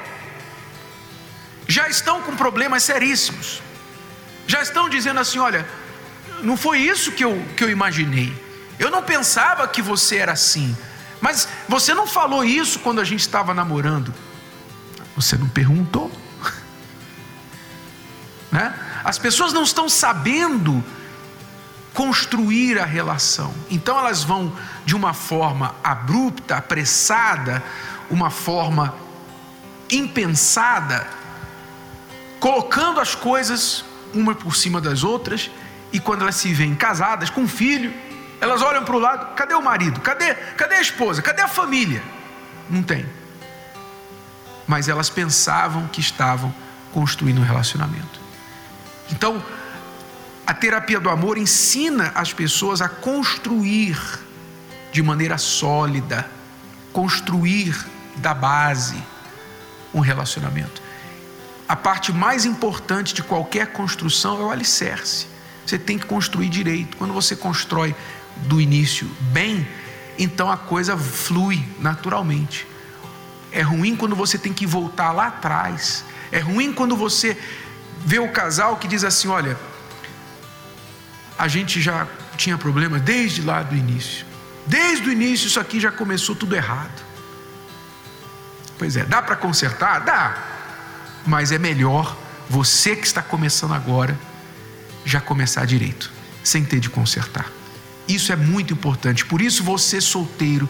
já 1.67 1.87
estão 1.87 2.21
com 2.21 2.35
problemas 2.35 2.83
seríssimos, 2.83 3.61
já 4.47 4.61
estão 4.61 4.89
dizendo 4.89 5.19
assim: 5.19 5.39
olha, 5.39 5.67
não 6.41 6.57
foi 6.57 6.79
isso 6.79 7.11
que 7.11 7.23
eu, 7.23 7.43
que 7.55 7.63
eu 7.63 7.69
imaginei, 7.69 8.33
eu 8.79 8.91
não 8.91 9.03
pensava 9.03 9.67
que 9.67 9.81
você 9.81 10.17
era 10.17 10.33
assim. 10.33 10.75
Mas 11.21 11.47
você 11.69 11.93
não 11.93 12.05
falou 12.05 12.43
isso 12.43 12.79
quando 12.79 12.99
a 12.99 13.03
gente 13.05 13.21
estava 13.21 13.53
namorando. 13.53 14.13
Você 15.15 15.37
não 15.37 15.47
perguntou. 15.47 16.11
Né? 18.51 18.71
As 19.03 19.17
pessoas 19.17 19.51
não 19.51 19.63
estão 19.63 19.89
sabendo 19.89 20.83
construir 21.93 22.77
a 22.77 22.85
relação. 22.85 23.53
Então 23.69 23.97
elas 23.97 24.23
vão 24.23 24.55
de 24.85 24.95
uma 24.95 25.13
forma 25.13 25.75
abrupta, 25.83 26.57
apressada, 26.57 27.63
uma 28.11 28.29
forma 28.29 28.93
impensada, 29.89 31.07
colocando 32.39 32.99
as 32.99 33.15
coisas 33.15 33.85
uma 34.13 34.35
por 34.35 34.55
cima 34.55 34.79
das 34.79 35.03
outras, 35.03 35.49
e 35.91 35.99
quando 35.99 36.21
elas 36.21 36.35
se 36.35 36.53
veem 36.53 36.75
casadas 36.75 37.29
com 37.29 37.41
um 37.41 37.47
filho, 37.47 37.93
elas 38.41 38.61
olham 38.61 38.83
para 38.83 38.95
o 38.95 38.99
lado, 38.99 39.35
cadê 39.35 39.53
o 39.53 39.61
marido? 39.61 40.01
Cadê, 40.01 40.33
cadê 40.33 40.75
a 40.75 40.81
esposa? 40.81 41.21
Cadê 41.21 41.41
a 41.41 41.47
família? 41.47 42.03
Não 42.69 42.83
tem. 42.83 43.05
Mas 44.67 44.89
elas 44.89 45.09
pensavam 45.09 45.87
que 45.87 46.01
estavam 46.01 46.53
construindo 46.91 47.39
um 47.39 47.43
relacionamento. 47.43 48.19
Então, 49.11 49.43
a 50.45 50.53
terapia 50.53 50.99
do 50.99 51.09
amor 51.09 51.37
ensina 51.37 52.11
as 52.15 52.33
pessoas 52.33 52.81
a 52.81 52.89
construir 52.89 53.97
de 54.91 55.01
maneira 55.01 55.37
sólida, 55.37 56.29
construir 56.91 57.75
da 58.17 58.33
base 58.33 59.01
um 59.93 59.99
relacionamento. 59.99 60.81
A 61.73 61.75
parte 61.75 62.13
mais 62.13 62.45
importante 62.45 63.15
de 63.15 63.23
qualquer 63.23 63.65
construção 63.71 64.39
é 64.39 64.43
o 64.43 64.51
alicerce. 64.51 65.25
Você 65.65 65.79
tem 65.79 65.97
que 65.97 66.05
construir 66.05 66.47
direito. 66.47 66.95
Quando 66.97 67.15
você 67.15 67.35
constrói 67.35 67.95
do 68.45 68.61
início 68.61 69.09
bem, 69.31 69.67
então 70.15 70.51
a 70.51 70.55
coisa 70.55 70.95
flui 70.95 71.65
naturalmente. 71.79 72.67
É 73.51 73.63
ruim 73.63 73.95
quando 73.95 74.15
você 74.15 74.37
tem 74.37 74.53
que 74.53 74.67
voltar 74.67 75.13
lá 75.13 75.25
atrás. 75.29 76.05
É 76.31 76.37
ruim 76.37 76.71
quando 76.71 76.95
você 76.95 77.35
vê 78.05 78.19
o 78.19 78.31
casal 78.31 78.77
que 78.77 78.87
diz 78.87 79.03
assim: 79.03 79.27
olha, 79.27 79.57
a 81.39 81.47
gente 81.47 81.81
já 81.81 82.07
tinha 82.37 82.55
problema 82.55 82.99
desde 82.99 83.41
lá 83.41 83.63
do 83.63 83.75
início. 83.75 84.27
Desde 84.67 85.09
o 85.09 85.11
início 85.11 85.47
isso 85.47 85.59
aqui 85.59 85.79
já 85.79 85.91
começou 85.91 86.35
tudo 86.35 86.55
errado. 86.55 87.03
Pois 88.77 88.95
é, 88.95 89.03
dá 89.05 89.23
para 89.23 89.35
consertar? 89.35 90.01
Dá. 90.01 90.52
Mas 91.25 91.51
é 91.51 91.57
melhor 91.57 92.17
você 92.49 92.95
que 92.95 93.05
está 93.05 93.21
começando 93.21 93.73
agora 93.73 94.17
já 95.05 95.19
começar 95.19 95.65
direito, 95.65 96.11
sem 96.43 96.63
ter 96.63 96.79
de 96.79 96.89
consertar. 96.89 97.51
Isso 98.07 98.31
é 98.31 98.35
muito 98.35 98.73
importante. 98.73 99.25
Por 99.25 99.41
isso, 99.41 99.63
você 99.63 100.01
solteiro 100.01 100.69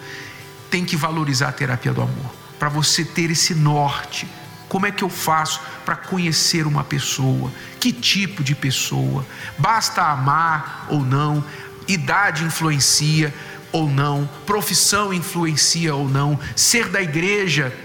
tem 0.70 0.86
que 0.86 0.96
valorizar 0.96 1.50
a 1.50 1.52
terapia 1.52 1.94
do 1.94 2.02
amor. 2.02 2.34
Para 2.58 2.70
você 2.70 3.04
ter 3.04 3.30
esse 3.32 3.54
norte. 3.54 4.28
Como 4.70 4.88
é 4.88 4.92
que 4.92 5.04
eu 5.04 5.10
faço 5.10 5.62
para 5.86 5.96
conhecer 5.96 6.66
uma 6.66 6.84
pessoa? 6.84 7.52
Que 7.80 7.92
tipo 7.92 8.44
de 8.44 8.56
pessoa? 8.56 9.26
Basta 9.58 10.02
amar 10.02 10.88
ou 10.90 11.04
não? 11.04 11.44
Idade 11.88 12.44
influencia 12.44 13.34
ou 13.72 13.88
não? 13.90 14.28
Profissão 14.48 15.14
influencia 15.14 15.94
ou 15.94 16.10
não? 16.10 16.40
Ser 16.56 16.90
da 16.90 17.02
igreja 17.02 17.76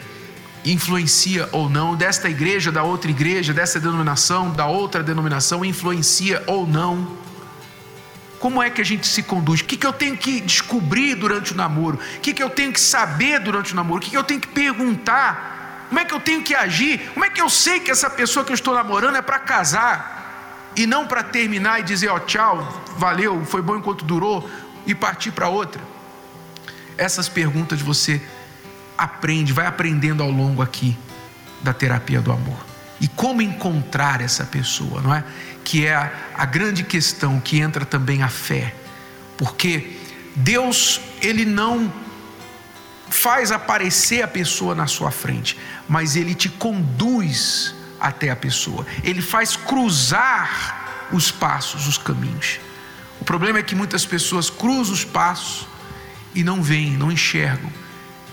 influencia 0.73 1.49
ou 1.53 1.69
não? 1.69 1.95
Desta 1.95 2.29
igreja, 2.29 2.71
da 2.71 2.83
outra 2.83 3.11
igreja, 3.11 3.53
dessa 3.53 3.81
denominação, 3.81 4.51
da 4.51 4.67
outra 4.67 5.03
denominação 5.03 5.65
influencia 5.65 6.43
ou 6.47 6.67
não? 6.67 7.17
Como 8.39 8.63
é 8.63 8.71
que 8.71 8.81
a 8.81 8.85
gente 8.85 9.07
se 9.07 9.23
conduz? 9.23 9.61
O 9.61 9.65
que, 9.65 9.77
que 9.77 9.87
eu 9.87 9.93
tenho 9.93 10.17
que 10.17 10.41
descobrir 10.41 11.17
durante 11.17 11.53
o 11.53 11.57
namoro? 11.57 11.99
O 12.17 12.21
que, 12.21 12.33
que 12.33 12.43
eu 12.43 12.51
tenho 12.51 12.73
que 12.73 12.81
saber 12.81 13.41
durante 13.41 13.73
o 13.73 13.77
namoro? 13.77 13.99
O 13.99 14.01
que, 14.01 14.11
que 14.11 14.17
eu 14.17 14.23
tenho 14.23 14.41
que 14.41 14.49
perguntar? 14.49 15.87
Como 15.89 15.99
é 15.99 16.05
que 16.05 16.15
eu 16.15 16.21
tenho 16.21 16.43
que 16.43 16.55
agir? 16.55 17.11
Como 17.15 17.25
é 17.25 17.31
que 17.31 17.41
eu 17.41 17.49
sei 17.49 17.81
que 17.81 17.91
essa 17.91 18.09
pessoa 18.09 18.45
que 18.45 18.53
eu 18.53 18.55
estou 18.55 18.75
namorando 18.75 19.17
é 19.17 19.23
para 19.23 19.39
casar 19.39 20.71
e 20.77 20.87
não 20.87 21.07
para 21.07 21.23
terminar 21.23 21.81
e 21.81 21.83
dizer, 21.83 22.09
ó, 22.09 22.17
oh, 22.17 22.21
tchau, 22.21 22.83
valeu, 22.97 23.45
foi 23.45 23.63
bom 23.63 23.77
enquanto 23.77 24.05
durou 24.05 24.49
e 24.87 24.95
partir 24.95 25.33
para 25.33 25.49
outra? 25.49 25.83
Essas 26.97 27.29
perguntas 27.29 27.81
você 27.81 28.23
aprende, 28.99 29.53
vai 29.53 29.67
aprendendo 29.67 30.23
ao 30.23 30.31
longo 30.31 30.61
aqui 30.61 30.99
da 31.63 31.73
terapia 31.73 32.21
do 32.21 32.33
amor. 32.33 32.67
E 33.01 33.07
como 33.07 33.41
encontrar 33.41 34.21
essa 34.21 34.45
pessoa, 34.45 35.01
não 35.01 35.15
é? 35.15 35.25
que 35.65 35.87
é 35.87 35.95
a, 35.95 36.11
a 36.35 36.45
grande 36.47 36.83
questão 36.83 37.39
que 37.39 37.61
entra 37.61 37.85
também 37.85 38.23
a 38.23 38.29
fé, 38.29 38.75
porque 39.37 39.99
Deus, 40.35 41.01
Ele 41.21 41.45
não 41.45 41.93
faz 43.11 43.53
aparecer 43.53 44.23
a 44.23 44.29
pessoa 44.29 44.75
na 44.75 44.87
sua 44.87 45.11
frente, 45.11 45.59
mas 45.87 46.17
Ele 46.17 46.35
te 46.35 46.49
conduz 46.49 47.75
até 48.01 48.31
a 48.31 48.37
pessoa, 48.37 48.87
Ele 49.05 49.21
faz 49.21 49.57
cruzar 49.57 51.09
os 51.13 51.31
passos, 51.31 51.87
os 51.87 51.99
caminhos. 51.99 52.59
O 53.21 53.25
problema 53.25 53.59
é 53.59 53.63
que 53.63 53.75
muitas 53.75 54.07
pessoas 54.07 54.49
cruzam 54.49 54.95
os 54.95 55.05
passos 55.05 55.67
e 56.35 56.43
não 56.43 56.63
veem, 56.63 56.97
não 56.97 57.13
enxergam. 57.13 57.71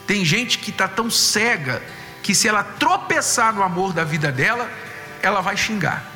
Tem 0.07 0.24
gente 0.24 0.59
que 0.59 0.69
está 0.69 0.88
tão 0.88 1.09
cega 1.09 1.81
que 2.21 2.33
se 2.35 2.47
ela 2.47 2.63
tropeçar 2.63 3.53
no 3.53 3.63
amor 3.63 3.93
da 3.93 4.03
vida 4.03 4.31
dela, 4.31 4.69
ela 5.21 5.41
vai 5.41 5.55
xingar 5.57 6.15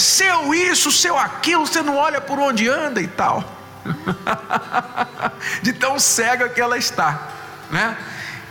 seu 0.00 0.54
isso, 0.54 0.90
seu 0.90 1.16
aquilo, 1.16 1.66
você 1.66 1.82
não 1.82 1.96
olha 1.96 2.20
por 2.20 2.38
onde 2.38 2.68
anda 2.68 3.00
e 3.00 3.06
tal. 3.06 3.58
De 5.62 5.72
tão 5.72 5.98
cega 5.98 6.48
que 6.48 6.60
ela 6.60 6.76
está, 6.76 7.28
né? 7.70 7.96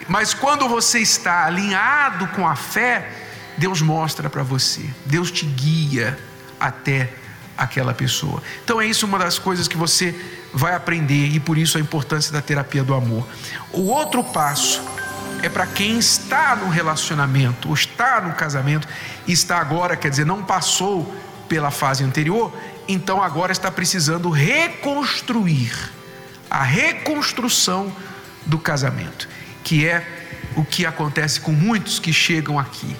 Mas 0.07 0.33
quando 0.33 0.67
você 0.67 0.99
está 0.99 1.45
alinhado 1.45 2.27
com 2.29 2.47
a 2.47 2.55
fé, 2.55 3.11
Deus 3.57 3.81
mostra 3.81 4.29
para 4.29 4.41
você, 4.41 4.89
Deus 5.05 5.29
te 5.29 5.45
guia 5.45 6.17
até 6.59 7.13
aquela 7.57 7.93
pessoa. 7.93 8.41
Então 8.63 8.81
é 8.81 8.85
isso 8.85 9.05
uma 9.05 9.19
das 9.19 9.37
coisas 9.37 9.67
que 9.67 9.77
você 9.77 10.15
vai 10.53 10.73
aprender 10.73 11.27
e 11.27 11.39
por 11.39 11.57
isso 11.57 11.77
a 11.77 11.81
importância 11.81 12.31
da 12.31 12.41
terapia 12.41 12.83
do 12.83 12.93
amor. 12.93 13.25
O 13.71 13.87
outro 13.87 14.23
passo 14.23 14.81
é 15.41 15.49
para 15.49 15.65
quem 15.65 15.97
está 15.97 16.55
no 16.55 16.69
relacionamento, 16.69 17.69
ou 17.69 17.73
está 17.73 18.19
no 18.19 18.33
casamento, 18.33 18.87
está 19.27 19.59
agora, 19.59 19.95
quer 19.95 20.09
dizer, 20.09 20.25
não 20.25 20.43
passou 20.43 21.13
pela 21.47 21.71
fase 21.71 22.03
anterior, 22.03 22.53
então 22.87 23.21
agora 23.23 23.51
está 23.51 23.71
precisando 23.71 24.29
reconstruir 24.29 25.71
a 26.49 26.63
reconstrução 26.63 27.91
do 28.45 28.57
casamento, 28.57 29.29
que 29.63 29.87
é 29.87 30.05
o 30.55 30.65
que 30.65 30.85
acontece 30.85 31.39
com 31.39 31.51
muitos 31.51 31.99
que 31.99 32.11
chegam 32.11 32.59
aqui 32.59 32.95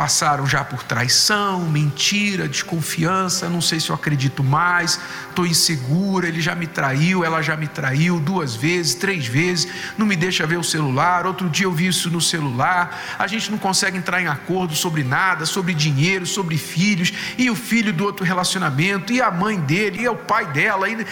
passaram 0.00 0.46
já 0.46 0.64
por 0.64 0.82
traição, 0.82 1.60
mentira, 1.60 2.48
desconfiança, 2.48 3.50
não 3.50 3.60
sei 3.60 3.78
se 3.78 3.90
eu 3.90 3.94
acredito 3.94 4.42
mais, 4.42 4.98
estou 5.28 5.44
insegura, 5.44 6.26
ele 6.26 6.40
já 6.40 6.54
me 6.54 6.66
traiu, 6.66 7.22
ela 7.22 7.42
já 7.42 7.54
me 7.54 7.68
traiu 7.68 8.18
duas 8.18 8.56
vezes, 8.56 8.94
três 8.94 9.26
vezes, 9.26 9.70
não 9.98 10.06
me 10.06 10.16
deixa 10.16 10.46
ver 10.46 10.56
o 10.56 10.64
celular, 10.64 11.26
outro 11.26 11.50
dia 11.50 11.66
eu 11.66 11.72
vi 11.72 11.88
isso 11.88 12.08
no 12.08 12.18
celular, 12.18 12.98
a 13.18 13.26
gente 13.26 13.50
não 13.50 13.58
consegue 13.58 13.98
entrar 13.98 14.22
em 14.22 14.26
acordo 14.26 14.74
sobre 14.74 15.04
nada, 15.04 15.44
sobre 15.44 15.74
dinheiro, 15.74 16.24
sobre 16.24 16.56
filhos, 16.56 17.12
e 17.36 17.50
o 17.50 17.54
filho 17.54 17.92
do 17.92 18.02
outro 18.02 18.24
relacionamento, 18.24 19.12
e 19.12 19.20
a 19.20 19.30
mãe 19.30 19.60
dele, 19.60 20.00
e 20.00 20.08
o 20.08 20.16
pai 20.16 20.46
dela, 20.46 20.88
e 20.88 21.06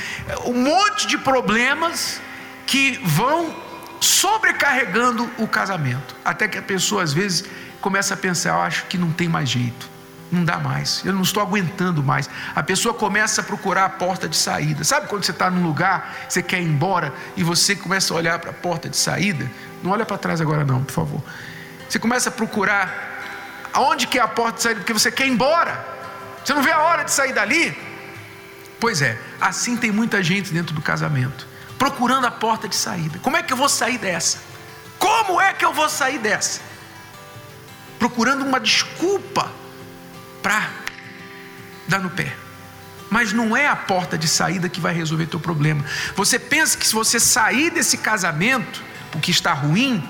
um 0.47 0.62
monte 0.62 1.07
de 1.07 1.18
problemas 1.18 2.23
que 2.66 2.99
vão 3.04 3.54
sobrecarregando 4.00 5.30
o 5.37 5.47
casamento, 5.47 6.16
até 6.25 6.49
que 6.49 6.57
a 6.57 6.62
pessoa 6.62 7.02
às 7.02 7.12
vezes 7.12 7.45
começa 7.81 8.15
a 8.15 8.17
pensar: 8.17 8.51
eu 8.51 8.61
acho 8.63 8.87
que 8.87 8.99
não 8.99 9.11
tem 9.11 9.29
mais 9.29 9.49
jeito. 9.49 9.99
Não 10.31 10.45
dá 10.45 10.59
mais, 10.59 11.03
eu 11.07 11.13
não 11.13 11.23
estou 11.23 11.43
aguentando 11.43 12.03
mais. 12.03 12.29
A 12.55 12.63
pessoa 12.63 12.93
começa 12.93 13.41
a 13.41 13.45
procurar 13.45 13.87
a 13.87 13.89
porta 13.89 14.29
de 14.29 14.37
saída. 14.37 14.85
Sabe 14.85 15.09
quando 15.09 15.25
você 15.25 15.31
está 15.31 15.51
num 15.51 15.63
lugar, 15.63 16.15
você 16.29 16.43
quer 16.43 16.61
ir 16.61 16.67
embora 16.67 17.15
e 17.35 17.43
você 17.43 17.75
começa 17.75 18.13
a 18.13 18.17
olhar 18.17 18.39
para 18.39 18.51
a 18.51 18.53
porta 18.53 18.91
de 18.91 18.97
saída? 18.97 19.51
Não 19.83 19.91
olha 19.91 20.05
para 20.05 20.19
trás 20.19 20.39
agora, 20.41 20.67
não, 20.67 20.85
por 20.85 20.93
favor. 20.93 21.23
Você 21.89 21.99
começa 21.99 22.29
a 22.29 22.33
procurar 22.33 22.93
aonde 23.73 24.07
que 24.07 24.19
é 24.19 24.23
a 24.23 24.29
porta 24.29 24.59
de 24.59 24.63
saída, 24.65 24.81
porque 24.81 24.93
você 24.93 25.11
quer 25.11 25.27
ir 25.27 25.31
embora. 25.31 25.83
Você 26.45 26.53
não 26.53 26.63
vê 26.63 26.73
a 26.73 26.81
hora 26.81 27.05
de 27.05 27.11
sair 27.11 27.33
dali? 27.33 27.77
Pois 28.79 29.01
é, 29.01 29.19
assim 29.41 29.79
tem 29.79 29.91
muita 29.91 30.23
gente 30.23 30.53
dentro 30.53 30.75
do 30.75 30.83
casamento, 30.83 31.47
procurando 31.79 32.27
a 32.27 32.31
porta 32.31 32.69
de 32.69 32.77
saída. 32.77 33.19
Como 33.21 33.37
é 33.37 33.43
que 33.43 33.53
eu 33.53 33.57
vou 33.57 33.69
sair 33.69 33.97
dessa? 33.97 34.39
Como 34.99 35.41
é 35.41 35.55
que 35.55 35.65
eu 35.65 35.73
vou 35.73 35.89
sair 35.89 36.19
dessa? 36.19 36.68
Procurando 37.99 38.45
uma 38.45 38.61
desculpa 38.61 39.50
para 40.43 40.71
dar 41.87 42.00
no 42.00 42.11
pé. 42.11 42.35
Mas 43.11 43.33
não 43.33 43.57
é 43.57 43.67
a 43.67 43.76
porta 43.76 44.19
de 44.19 44.28
saída 44.28 44.69
que 44.69 44.81
vai 44.81 44.95
resolver 44.95 45.26
teu 45.26 45.40
problema. 45.40 45.85
Você 46.14 46.38
pensa 46.38 46.76
que 46.76 46.87
se 46.87 46.95
você 46.95 47.19
sair 47.19 47.71
desse 47.71 47.99
casamento, 47.99 48.83
porque 49.11 49.31
está 49.31 49.52
ruim, 49.52 50.07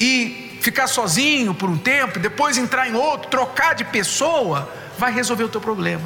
e 0.00 0.58
ficar 0.60 0.86
sozinho 0.86 1.54
por 1.54 1.68
um 1.68 1.76
tempo, 1.76 2.18
depois 2.18 2.56
entrar 2.56 2.88
em 2.88 2.94
outro, 2.94 3.28
trocar 3.28 3.74
de 3.74 3.84
pessoa, 3.84 4.72
vai 4.98 5.12
resolver 5.12 5.44
o 5.44 5.48
teu 5.48 5.60
problema. 5.60 6.02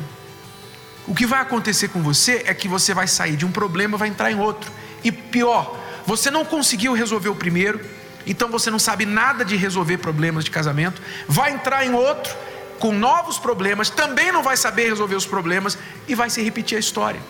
O 1.07 1.15
que 1.15 1.27
vai 1.27 1.41
acontecer 1.41 1.89
com 1.89 2.03
você 2.03 2.43
é 2.47 2.53
que 2.53 2.69
você 2.69 2.93
vai 2.93 3.07
sair 3.07 3.37
de 3.37 3.47
um 3.47 3.53
problema, 3.53 3.97
vai 3.97 4.09
entrar 4.09 4.31
em 4.31 4.39
outro. 4.39 4.71
E 5.03 5.11
pior, 5.13 5.79
você 6.07 6.31
não 6.31 6.45
conseguiu 6.45 6.93
resolver 6.93 7.29
o 7.29 7.35
primeiro, 7.35 7.81
então 8.29 8.51
você 8.51 8.71
não 8.71 8.79
sabe 8.79 9.07
nada 9.07 9.45
de 9.45 9.57
resolver 9.57 9.99
problemas 9.99 10.45
de 10.45 10.51
casamento, 10.51 11.01
vai 11.27 11.53
entrar 11.53 11.85
em 11.85 11.95
outro 11.95 12.35
com 12.79 12.93
novos 12.93 13.39
problemas, 13.39 13.91
também 13.91 14.31
não 14.31 14.43
vai 14.43 14.57
saber 14.57 14.89
resolver 14.89 15.17
os 15.17 15.27
problemas 15.27 15.77
e 16.07 16.15
vai 16.15 16.31
se 16.31 16.41
repetir 16.43 16.77
a 16.77 16.79
história. 16.79 17.21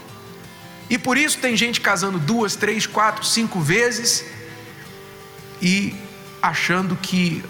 E 0.91 0.99
por 0.99 1.17
isso 1.17 1.39
tem 1.39 1.57
gente 1.57 1.81
casando 1.81 2.19
duas, 2.19 2.57
três, 2.57 2.87
quatro, 2.87 3.25
cinco 3.25 3.61
vezes 3.61 4.25
e 5.61 5.95
achando 6.43 6.97
que 6.97 7.45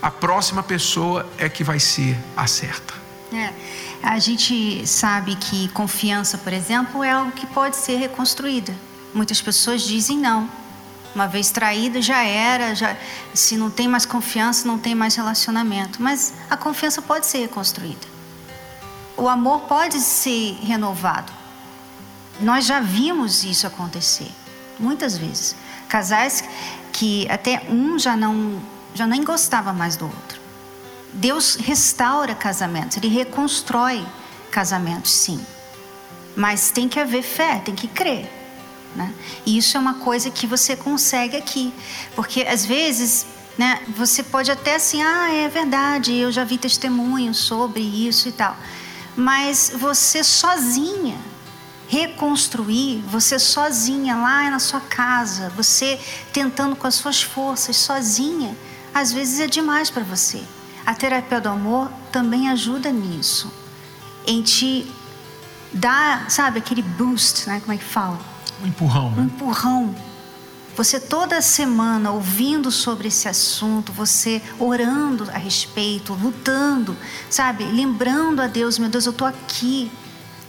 a 0.00 0.10
próxima 0.10 0.62
pessoa 0.62 1.26
é 1.38 1.48
que 1.48 1.64
vai 1.64 1.80
ser 1.80 2.16
a 2.36 2.46
certa. 2.46 2.94
É, 3.32 3.52
a 4.02 4.18
gente 4.18 4.86
sabe 4.86 5.34
que 5.36 5.68
confiança, 5.68 6.38
por 6.38 6.52
exemplo, 6.52 7.02
é 7.02 7.10
algo 7.10 7.32
que 7.32 7.46
pode 7.46 7.76
ser 7.76 7.96
reconstruída. 7.96 8.74
Muitas 9.12 9.40
pessoas 9.40 9.82
dizem 9.82 10.18
não. 10.18 10.48
Uma 11.16 11.26
vez 11.26 11.50
traída 11.50 12.02
já 12.02 12.22
era, 12.22 12.74
já, 12.74 12.94
se 13.32 13.56
não 13.56 13.70
tem 13.70 13.88
mais 13.88 14.04
confiança, 14.04 14.68
não 14.68 14.78
tem 14.78 14.94
mais 14.94 15.14
relacionamento. 15.14 16.02
Mas 16.02 16.34
a 16.50 16.58
confiança 16.58 17.00
pode 17.00 17.24
ser 17.24 17.38
reconstruída. 17.38 18.06
O 19.16 19.26
amor 19.26 19.62
pode 19.62 19.98
ser 19.98 20.58
renovado. 20.62 21.32
Nós 22.38 22.66
já 22.66 22.80
vimos 22.80 23.44
isso 23.44 23.66
acontecer 23.66 24.30
muitas 24.78 25.16
vezes. 25.16 25.56
Casais 25.88 26.44
que 26.92 27.26
até 27.30 27.62
um 27.70 27.98
já 27.98 28.14
não 28.14 28.60
já 28.94 29.06
nem 29.06 29.24
gostava 29.24 29.72
mais 29.72 29.96
do 29.96 30.04
outro. 30.04 30.38
Deus 31.14 31.54
restaura 31.54 32.34
casamentos, 32.34 32.98
ele 32.98 33.08
reconstrói 33.08 34.04
casamentos, 34.50 35.12
sim. 35.12 35.40
Mas 36.36 36.70
tem 36.70 36.90
que 36.90 37.00
haver 37.00 37.22
fé, 37.22 37.58
tem 37.64 37.74
que 37.74 37.88
crer. 37.88 38.30
Né? 38.96 39.12
E 39.44 39.58
isso 39.58 39.76
é 39.76 39.80
uma 39.80 39.94
coisa 39.94 40.30
que 40.30 40.46
você 40.46 40.74
consegue 40.74 41.36
aqui, 41.36 41.70
porque 42.14 42.40
às 42.42 42.64
vezes 42.64 43.26
né, 43.58 43.82
você 43.94 44.22
pode 44.22 44.50
até 44.50 44.76
assim, 44.76 45.02
ah, 45.02 45.30
é 45.30 45.48
verdade, 45.48 46.14
eu 46.14 46.32
já 46.32 46.44
vi 46.44 46.56
testemunhos 46.56 47.36
sobre 47.36 47.82
isso 47.82 48.26
e 48.30 48.32
tal, 48.32 48.56
mas 49.14 49.70
você 49.78 50.24
sozinha 50.24 51.18
reconstruir, 51.88 53.02
você 53.06 53.38
sozinha 53.38 54.16
lá 54.16 54.50
na 54.50 54.58
sua 54.58 54.80
casa, 54.80 55.50
você 55.50 56.00
tentando 56.32 56.74
com 56.74 56.86
as 56.86 56.94
suas 56.94 57.22
forças 57.22 57.76
sozinha, 57.76 58.56
às 58.94 59.12
vezes 59.12 59.40
é 59.40 59.46
demais 59.46 59.90
para 59.90 60.02
você. 60.02 60.42
A 60.86 60.94
terapia 60.94 61.40
do 61.40 61.48
amor 61.48 61.90
também 62.10 62.48
ajuda 62.48 62.90
nisso, 62.90 63.52
em 64.26 64.42
te 64.42 64.90
dar, 65.72 66.30
sabe, 66.30 66.58
aquele 66.58 66.82
boost, 66.82 67.46
né? 67.48 67.60
Como 67.60 67.72
é 67.72 67.76
que 67.76 67.84
fala? 67.84 68.35
Um 68.62 68.66
empurrão, 68.66 69.10
né? 69.10 69.22
Um 69.22 69.24
empurrão. 69.26 69.94
Você 70.76 71.00
toda 71.00 71.40
semana 71.40 72.10
ouvindo 72.10 72.70
sobre 72.70 73.08
esse 73.08 73.26
assunto, 73.26 73.92
você 73.92 74.42
orando 74.58 75.26
a 75.32 75.38
respeito, 75.38 76.12
lutando, 76.12 76.94
sabe? 77.30 77.64
Lembrando 77.64 78.42
a 78.42 78.46
Deus, 78.46 78.78
meu 78.78 78.90
Deus, 78.90 79.06
eu 79.06 79.12
estou 79.12 79.26
aqui, 79.26 79.90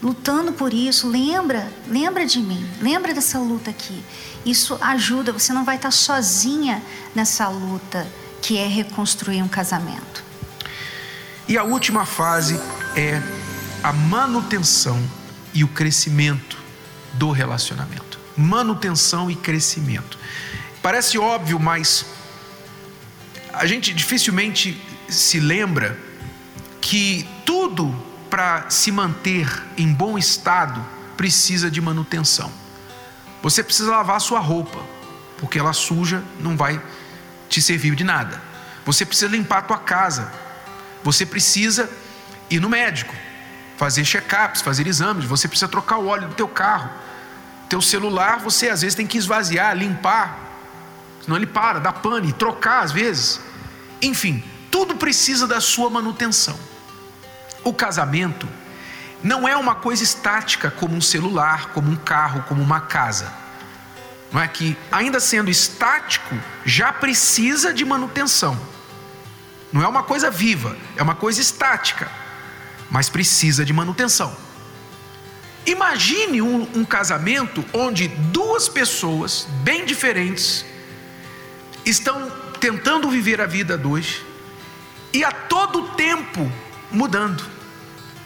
lutando 0.03 0.51
por 0.51 0.73
isso. 0.73 1.07
Lembra, 1.07 1.71
lembra 1.87 2.25
de 2.25 2.39
mim, 2.39 2.69
lembra 2.81 3.13
dessa 3.13 3.39
luta 3.39 3.69
aqui. 3.69 4.03
Isso 4.45 4.77
ajuda, 4.81 5.31
você 5.31 5.53
não 5.53 5.63
vai 5.63 5.77
estar 5.77 5.91
sozinha 5.91 6.83
nessa 7.15 7.47
luta 7.47 8.05
que 8.41 8.57
é 8.57 8.67
reconstruir 8.67 9.41
um 9.41 9.47
casamento. 9.47 10.25
E 11.47 11.57
a 11.57 11.63
última 11.63 12.05
fase 12.05 12.59
é 12.97 13.21
a 13.81 13.93
manutenção 13.93 15.01
e 15.53 15.63
o 15.63 15.69
crescimento 15.69 16.66
do 17.17 17.31
relacionamento. 17.31 18.19
Manutenção 18.35 19.29
e 19.29 19.35
crescimento. 19.35 20.17
Parece 20.81 21.17
óbvio, 21.17 21.59
mas 21.59 22.05
a 23.51 23.65
gente 23.65 23.93
dificilmente 23.93 24.81
se 25.09 25.39
lembra 25.39 25.97
que 26.79 27.27
tudo 27.45 27.93
para 28.29 28.69
se 28.69 28.91
manter 28.91 29.47
em 29.77 29.91
bom 29.91 30.17
estado 30.17 30.85
precisa 31.15 31.71
de 31.71 31.81
manutenção. 31.81 32.51
Você 33.41 33.63
precisa 33.63 33.89
lavar 33.89 34.21
sua 34.21 34.39
roupa, 34.39 34.79
porque 35.37 35.57
ela 35.59 35.73
suja 35.73 36.23
não 36.39 36.55
vai 36.55 36.81
te 37.49 37.61
servir 37.61 37.95
de 37.95 38.03
nada. 38.03 38.41
Você 38.85 39.05
precisa 39.05 39.29
limpar 39.29 39.59
a 39.59 39.61
tua 39.63 39.77
casa. 39.77 40.31
Você 41.03 41.25
precisa 41.25 41.89
ir 42.49 42.59
no 42.59 42.69
médico, 42.69 43.13
fazer 43.77 44.03
check-ups, 44.03 44.61
fazer 44.61 44.87
exames. 44.87 45.25
Você 45.25 45.47
precisa 45.47 45.67
trocar 45.67 45.97
o 45.97 46.07
óleo 46.07 46.27
do 46.27 46.35
teu 46.35 46.47
carro. 46.47 46.89
Teu 47.69 47.81
celular, 47.81 48.39
você 48.39 48.69
às 48.69 48.81
vezes 48.81 48.95
tem 48.95 49.05
que 49.05 49.17
esvaziar, 49.17 49.75
limpar, 49.75 50.47
senão 51.23 51.35
ele 51.35 51.47
para, 51.47 51.79
dá 51.79 51.91
pane, 51.91 52.31
trocar 52.33 52.83
às 52.83 52.91
vezes. 52.91 53.41
Enfim, 54.01 54.43
tudo 54.71 54.95
precisa 54.95 55.45
da 55.45 55.59
sua 55.59 55.89
manutenção. 55.89 56.57
O 57.63 57.73
casamento 57.73 58.47
não 59.23 59.47
é 59.47 59.57
uma 59.57 59.75
coisa 59.75 60.03
estática 60.03 60.71
como 60.71 60.95
um 60.95 61.01
celular, 61.01 61.71
como 61.73 61.91
um 61.91 61.95
carro, 61.95 62.43
como 62.47 62.61
uma 62.61 62.79
casa. 62.79 63.33
Não 64.31 64.41
é 64.41 64.47
que, 64.47 64.77
ainda 64.91 65.19
sendo 65.19 65.49
estático, 65.49 66.35
já 66.65 66.91
precisa 66.93 67.73
de 67.73 67.83
manutenção. 67.83 68.59
Não 69.71 69.81
é 69.81 69.87
uma 69.87 70.03
coisa 70.03 70.29
viva, 70.29 70.77
é 70.95 71.03
uma 71.03 71.15
coisa 71.15 71.41
estática, 71.41 72.09
mas 72.89 73.09
precisa 73.09 73.65
de 73.65 73.73
manutenção. 73.73 74.35
Imagine 75.67 76.41
um, 76.41 76.67
um 76.73 76.83
casamento 76.83 77.63
onde 77.71 78.07
duas 78.07 78.67
pessoas 78.67 79.47
bem 79.63 79.85
diferentes 79.85 80.65
estão 81.85 82.31
tentando 82.59 83.07
viver 83.09 83.39
a 83.39 83.45
vida 83.45 83.77
dois 83.77 84.21
e 85.13 85.23
a 85.23 85.31
todo 85.31 85.89
tempo 85.89 86.51
mudando 86.91 87.57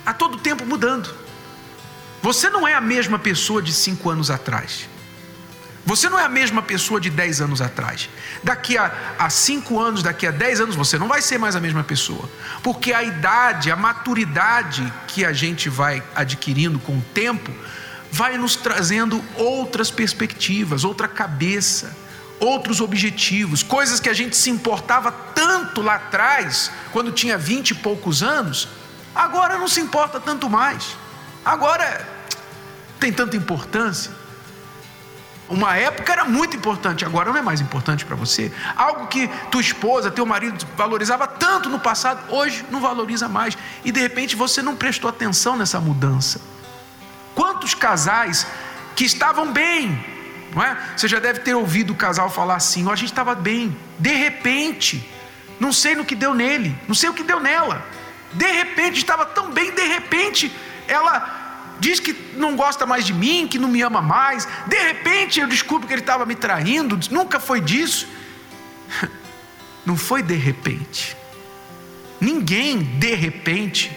a 0.05 0.13
todo 0.13 0.37
tempo 0.37 0.65
mudando. 0.65 1.13
Você 2.21 2.49
não 2.49 2.67
é 2.67 2.73
a 2.73 2.81
mesma 2.81 3.17
pessoa 3.17 3.61
de 3.61 3.73
cinco 3.73 4.09
anos 4.09 4.29
atrás. 4.29 4.87
Você 5.85 6.09
não 6.09 6.19
é 6.19 6.23
a 6.23 6.29
mesma 6.29 6.61
pessoa 6.61 7.01
de 7.01 7.09
dez 7.09 7.41
anos 7.41 7.61
atrás. 7.61 8.09
Daqui 8.43 8.77
a, 8.77 8.91
a 9.17 9.29
cinco 9.29 9.79
anos, 9.79 10.03
daqui 10.03 10.27
a 10.27 10.31
dez 10.31 10.61
anos, 10.61 10.75
você 10.75 10.97
não 10.97 11.07
vai 11.07 11.21
ser 11.21 11.37
mais 11.37 11.55
a 11.55 11.59
mesma 11.59 11.83
pessoa. 11.83 12.29
Porque 12.61 12.93
a 12.93 13.01
idade, 13.01 13.71
a 13.71 13.75
maturidade 13.75 14.91
que 15.07 15.25
a 15.25 15.33
gente 15.33 15.69
vai 15.69 16.03
adquirindo 16.15 16.77
com 16.79 16.97
o 16.97 17.01
tempo, 17.13 17.51
vai 18.11 18.37
nos 18.37 18.55
trazendo 18.55 19.23
outras 19.35 19.89
perspectivas, 19.89 20.83
outra 20.83 21.07
cabeça, 21.07 21.95
outros 22.39 22.79
objetivos, 22.79 23.63
coisas 23.63 23.99
que 23.99 24.09
a 24.09 24.13
gente 24.13 24.37
se 24.37 24.49
importava 24.49 25.11
tanto 25.11 25.81
lá 25.81 25.95
atrás, 25.95 26.71
quando 26.91 27.11
tinha 27.11 27.37
vinte 27.37 27.71
e 27.71 27.75
poucos 27.75 28.21
anos, 28.21 28.67
Agora 29.13 29.57
não 29.57 29.67
se 29.67 29.81
importa 29.81 30.19
tanto 30.19 30.49
mais. 30.49 30.95
Agora 31.43 32.07
tem 32.99 33.11
tanta 33.11 33.35
importância. 33.35 34.11
Uma 35.51 35.75
época 35.75 36.13
era 36.13 36.23
muito 36.23 36.55
importante, 36.55 37.03
agora 37.03 37.29
não 37.29 37.37
é 37.37 37.41
mais 37.41 37.59
importante 37.59 38.05
para 38.05 38.15
você. 38.15 38.49
Algo 38.73 39.07
que 39.07 39.27
tua 39.51 39.59
esposa, 39.59 40.09
teu 40.09 40.25
marido 40.25 40.65
valorizava 40.77 41.27
tanto 41.27 41.67
no 41.67 41.77
passado, 41.77 42.23
hoje 42.33 42.65
não 42.71 42.79
valoriza 42.79 43.27
mais. 43.27 43.57
E 43.83 43.91
de 43.91 43.99
repente 43.99 44.33
você 44.33 44.61
não 44.61 44.77
prestou 44.77 45.09
atenção 45.09 45.57
nessa 45.57 45.77
mudança. 45.81 46.39
Quantos 47.35 47.73
casais 47.73 48.47
que 48.95 49.03
estavam 49.03 49.51
bem, 49.51 50.01
não 50.55 50.63
é? 50.63 50.77
Você 50.95 51.09
já 51.09 51.19
deve 51.19 51.39
ter 51.39 51.53
ouvido 51.53 51.91
o 51.91 51.97
casal 51.97 52.29
falar 52.29 52.55
assim: 52.55 52.87
oh, 52.87 52.91
a 52.91 52.95
gente 52.95 53.11
estava 53.11 53.35
bem, 53.35 53.75
de 53.99 54.13
repente, 54.13 55.05
não 55.59 55.73
sei 55.73 55.95
no 55.95 56.05
que 56.05 56.15
deu 56.15 56.33
nele, 56.33 56.73
não 56.87 56.95
sei 56.95 57.09
o 57.09 57.13
que 57.13 57.23
deu 57.23 57.41
nela 57.41 57.85
De 58.31 58.49
repente, 58.49 58.99
estava 58.99 59.25
tão 59.25 59.51
bem, 59.51 59.73
de 59.73 59.83
repente, 59.83 60.49
ela 60.87 61.40
diz 61.81 61.99
que 61.99 62.13
não 62.37 62.55
gosta 62.55 62.85
mais 62.85 63.03
de 63.03 63.11
mim, 63.11 63.47
que 63.47 63.57
não 63.57 63.67
me 63.67 63.81
ama 63.81 64.01
mais. 64.01 64.47
De 64.67 64.77
repente 64.77 65.39
eu 65.39 65.47
descubro 65.47 65.87
que 65.87 65.93
ele 65.93 66.01
estava 66.01 66.25
me 66.27 66.35
traindo, 66.35 66.97
nunca 67.09 67.39
foi 67.39 67.59
disso. 67.59 68.07
Não 69.83 69.97
foi 69.97 70.21
de 70.21 70.35
repente. 70.35 71.17
Ninguém, 72.19 72.83
de 72.83 73.15
repente, 73.15 73.91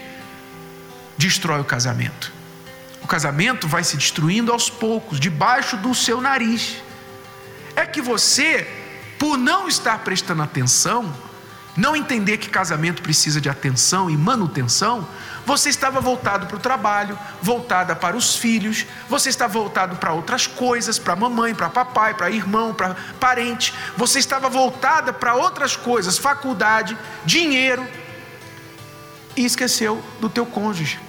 destrói 1.19 1.61
o 1.61 1.65
casamento. 1.65 2.33
O 3.03 3.07
casamento 3.07 3.69
vai 3.69 3.85
se 3.85 3.99
destruindo 3.99 4.51
aos 4.51 4.71
poucos, 4.71 5.21
debaixo 5.21 5.77
do 5.77 5.95
seu 5.95 6.23
nariz. 6.23 6.77
É 7.77 7.85
que 7.85 8.01
você, 8.01 8.67
por 9.19 9.37
não 9.37 9.69
estar 9.69 9.99
prestando 9.99 10.43
atenção, 10.43 11.15
não 11.77 11.97
entender 11.97 12.39
que 12.39 12.49
casamento 12.49 13.03
precisa 13.03 13.41
de 13.41 13.49
atenção 13.49 14.09
e 14.09 14.17
manutenção, 14.17 15.07
você 15.45 15.69
estava 15.69 16.01
voltado 16.01 16.47
para 16.47 16.57
o 16.57 16.61
trabalho, 16.61 17.19
voltada 17.43 17.95
para 17.95 18.17
os 18.17 18.37
filhos, 18.37 18.87
você 19.09 19.29
está 19.29 19.47
voltado 19.47 19.97
para 19.97 20.13
outras 20.13 20.47
coisas, 20.47 20.99
para 20.99 21.17
mamãe, 21.17 21.55
para 21.55 21.69
papai, 21.69 22.15
para 22.15 22.31
irmão, 22.31 22.73
para 22.73 22.97
parente, 23.19 23.75
você 23.97 24.19
estava 24.19 24.49
voltada 24.49 25.13
para 25.13 25.35
outras 25.35 25.77
coisas, 25.77 26.17
faculdade, 26.17 26.97
dinheiro, 27.25 27.87
e 29.37 29.45
esqueceu 29.45 30.03
do 30.21 30.29
teu 30.29 30.47
cônjuge. 30.47 31.01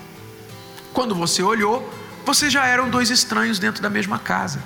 Quando 0.91 1.13
você 1.13 1.43
olhou, 1.43 1.93
vocês 2.25 2.51
já 2.51 2.65
eram 2.65 2.89
dois 2.89 3.09
estranhos 3.09 3.59
dentro 3.59 3.81
da 3.81 3.89
mesma 3.89 4.17
casa. 4.17 4.63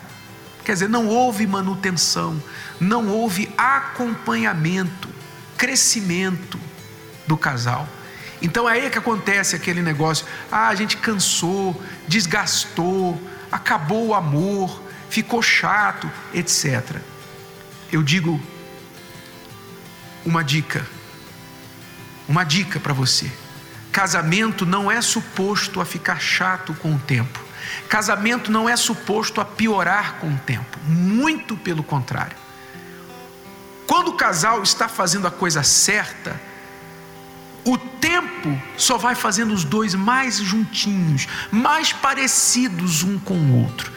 Quer 0.63 0.73
dizer, 0.73 0.89
não 0.89 1.07
houve 1.07 1.45
manutenção, 1.45 2.41
não 2.79 3.09
houve 3.09 3.51
acompanhamento, 3.57 5.09
crescimento 5.59 6.57
do 7.27 7.37
casal. 7.37 7.87
Então 8.41 8.67
é 8.67 8.73
aí 8.73 8.89
que 8.89 8.97
acontece 8.97 9.55
aquele 9.55 9.81
negócio: 9.81 10.25
ah, 10.49 10.69
a 10.69 10.75
gente 10.75 10.95
cansou, 10.97 11.79
desgastou, 12.07 13.21
acabou 13.51 14.07
o 14.07 14.13
amor, 14.15 14.81
ficou 15.09 15.41
chato, 15.41 16.09
etc. 16.33 16.95
Eu 17.91 18.01
digo 18.01 18.41
uma 20.25 20.43
dica, 20.43 20.87
uma 22.27 22.45
dica 22.45 22.79
para 22.79 22.93
você. 22.93 23.29
Casamento 23.91 24.65
não 24.65 24.89
é 24.89 25.01
suposto 25.01 25.81
a 25.81 25.85
ficar 25.85 26.21
chato 26.21 26.73
com 26.75 26.95
o 26.95 26.99
tempo. 26.99 27.43
Casamento 27.89 28.49
não 28.51 28.69
é 28.69 28.77
suposto 28.77 29.41
a 29.41 29.45
piorar 29.45 30.15
com 30.21 30.33
o 30.33 30.37
tempo. 30.37 30.79
Muito 30.85 31.57
pelo 31.57 31.83
contrário. 31.83 32.37
Quando 33.89 34.09
o 34.09 34.13
casal 34.13 34.61
está 34.61 34.87
fazendo 34.87 35.25
a 35.25 35.31
coisa 35.31 35.63
certa, 35.63 36.39
o 37.65 37.75
tempo 37.75 38.61
só 38.77 38.99
vai 38.99 39.15
fazendo 39.15 39.51
os 39.51 39.63
dois 39.63 39.95
mais 39.95 40.37
juntinhos, 40.37 41.27
mais 41.51 41.91
parecidos 41.91 43.01
um 43.01 43.17
com 43.17 43.33
o 43.33 43.63
outro. 43.63 43.91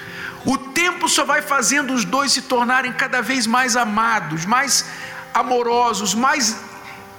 O 0.46 0.56
tempo 0.56 1.10
só 1.10 1.26
vai 1.26 1.42
fazendo 1.42 1.92
os 1.92 2.06
dois 2.06 2.32
se 2.32 2.40
tornarem 2.40 2.90
cada 2.94 3.20
vez 3.20 3.46
mais 3.46 3.76
amados, 3.76 4.46
mais 4.46 4.86
amorosos, 5.34 6.14
mais 6.14 6.56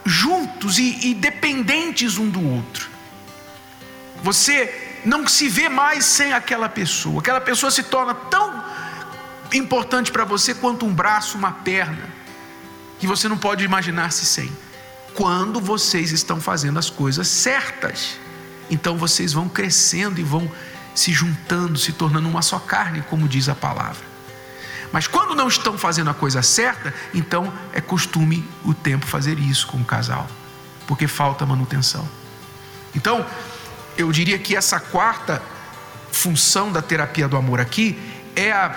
juntos 0.04 0.80
e, 0.80 1.10
e 1.10 1.14
dependentes 1.14 2.18
um 2.18 2.28
do 2.28 2.44
outro. 2.44 2.90
Você 4.24 5.00
não 5.06 5.28
se 5.28 5.48
vê 5.48 5.70
mais 5.70 6.06
sem 6.06 6.34
aquela 6.34 6.68
pessoa. 6.68 7.20
Aquela 7.20 7.40
pessoa 7.40 7.70
se 7.70 7.84
torna 7.84 8.16
tão 8.16 8.66
importante 9.54 10.12
para 10.12 10.26
você 10.26 10.56
quanto 10.56 10.88
um 10.88 10.92
braço, 10.92 11.38
uma 11.38 11.52
perna, 11.52 12.23
que 13.04 13.08
você 13.08 13.28
não 13.28 13.38
pode 13.38 13.66
imaginar-se 13.66 14.26
sem. 14.26 14.50
Quando 15.14 15.60
vocês 15.60 16.14
estão 16.14 16.40
fazendo 16.40 16.80
as 16.80 16.90
coisas 16.90 17.28
certas, 17.28 18.18
então 18.70 18.98
vocês 18.98 19.34
vão 19.34 19.50
crescendo 19.50 20.22
e 20.22 20.24
vão 20.24 20.50
se 20.96 21.12
juntando, 21.12 21.78
se 21.78 21.92
tornando 21.92 22.30
uma 22.30 22.42
só 22.42 22.58
carne, 22.60 23.04
como 23.10 23.28
diz 23.28 23.50
a 23.50 23.56
palavra. 23.56 24.06
Mas 24.90 25.06
quando 25.06 25.36
não 25.36 25.50
estão 25.50 25.78
fazendo 25.78 26.12
a 26.12 26.14
coisa 26.14 26.42
certa, 26.42 26.94
então 27.14 27.54
é 27.74 27.82
costume 27.82 28.48
o 28.64 28.74
tempo 28.74 29.06
fazer 29.06 29.38
isso 29.38 29.68
com 29.68 29.80
o 29.80 29.84
casal, 29.84 30.26
porque 30.88 31.06
falta 31.06 31.46
manutenção. 31.46 32.08
Então, 32.96 33.26
eu 33.98 34.14
diria 34.14 34.40
que 34.40 34.56
essa 34.56 34.80
quarta 34.80 35.44
função 36.10 36.72
da 36.72 36.82
terapia 36.82 37.28
do 37.28 37.36
amor 37.36 37.60
aqui 37.60 38.00
é 38.34 38.54
a 38.54 38.74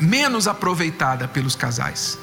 menos 0.00 0.46
aproveitada 0.46 1.26
pelos 1.26 1.56
casais 1.56 2.16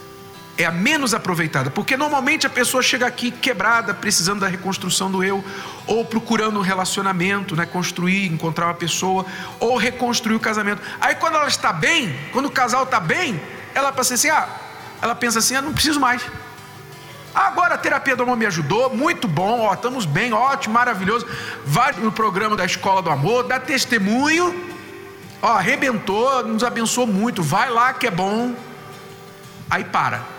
é 0.58 0.66
a 0.66 0.72
menos 0.72 1.14
aproveitada, 1.14 1.70
porque 1.70 1.96
normalmente 1.96 2.48
a 2.48 2.50
pessoa 2.50 2.82
chega 2.82 3.06
aqui 3.06 3.30
quebrada, 3.30 3.94
precisando 3.94 4.40
da 4.40 4.48
reconstrução 4.48 5.12
do 5.12 5.24
eu, 5.24 5.44
ou 5.86 6.04
procurando 6.04 6.58
um 6.58 6.64
relacionamento, 6.64 7.56
né, 7.56 7.66
construir, 7.66 8.26
encontrar 8.26 8.66
uma 8.66 8.74
pessoa, 8.74 9.24
ou 9.60 9.78
reconstruir 9.78 10.36
o 10.36 10.40
casamento. 10.40 10.82
Aí 11.00 11.14
quando 11.16 11.36
ela 11.36 11.48
está 11.48 11.72
bem, 11.72 12.14
quando 12.34 12.48
o 12.48 12.52
casal 12.52 12.84
está 12.84 13.00
bem, 13.00 13.40
ela 13.76 13.92
pensa 13.92 14.16
assim, 14.16 14.30
ah, 14.30 14.48
ela 15.00 15.14
pensa 15.14 15.38
assim, 15.40 15.56
ah, 15.56 15.62
não 15.62 15.74
preciso 15.74 16.00
mais. 16.00 16.24
Agora 17.36 17.76
a 17.76 17.78
terapia 17.78 18.16
do 18.16 18.24
amor 18.24 18.36
me 18.36 18.48
ajudou, 18.48 18.90
muito 18.96 19.28
bom, 19.28 19.60
ó, 19.60 19.74
estamos 19.76 20.08
bem, 20.08 20.34
ótimo, 20.34 20.74
maravilhoso. 20.74 21.28
Vai 21.68 21.94
no 21.94 22.12
programa 22.12 22.56
da 22.56 22.66
Escola 22.66 23.00
do 23.00 23.12
Amor, 23.12 23.44
dá 23.44 23.60
testemunho, 23.60 24.72
ó, 25.40 25.50
arrebentou, 25.50 26.44
nos 26.44 26.64
abençoou 26.64 27.06
muito, 27.06 27.44
vai 27.44 27.70
lá 27.70 27.94
que 27.94 28.08
é 28.08 28.12
bom. 28.12 28.56
Aí 29.70 29.84
para 29.84 30.37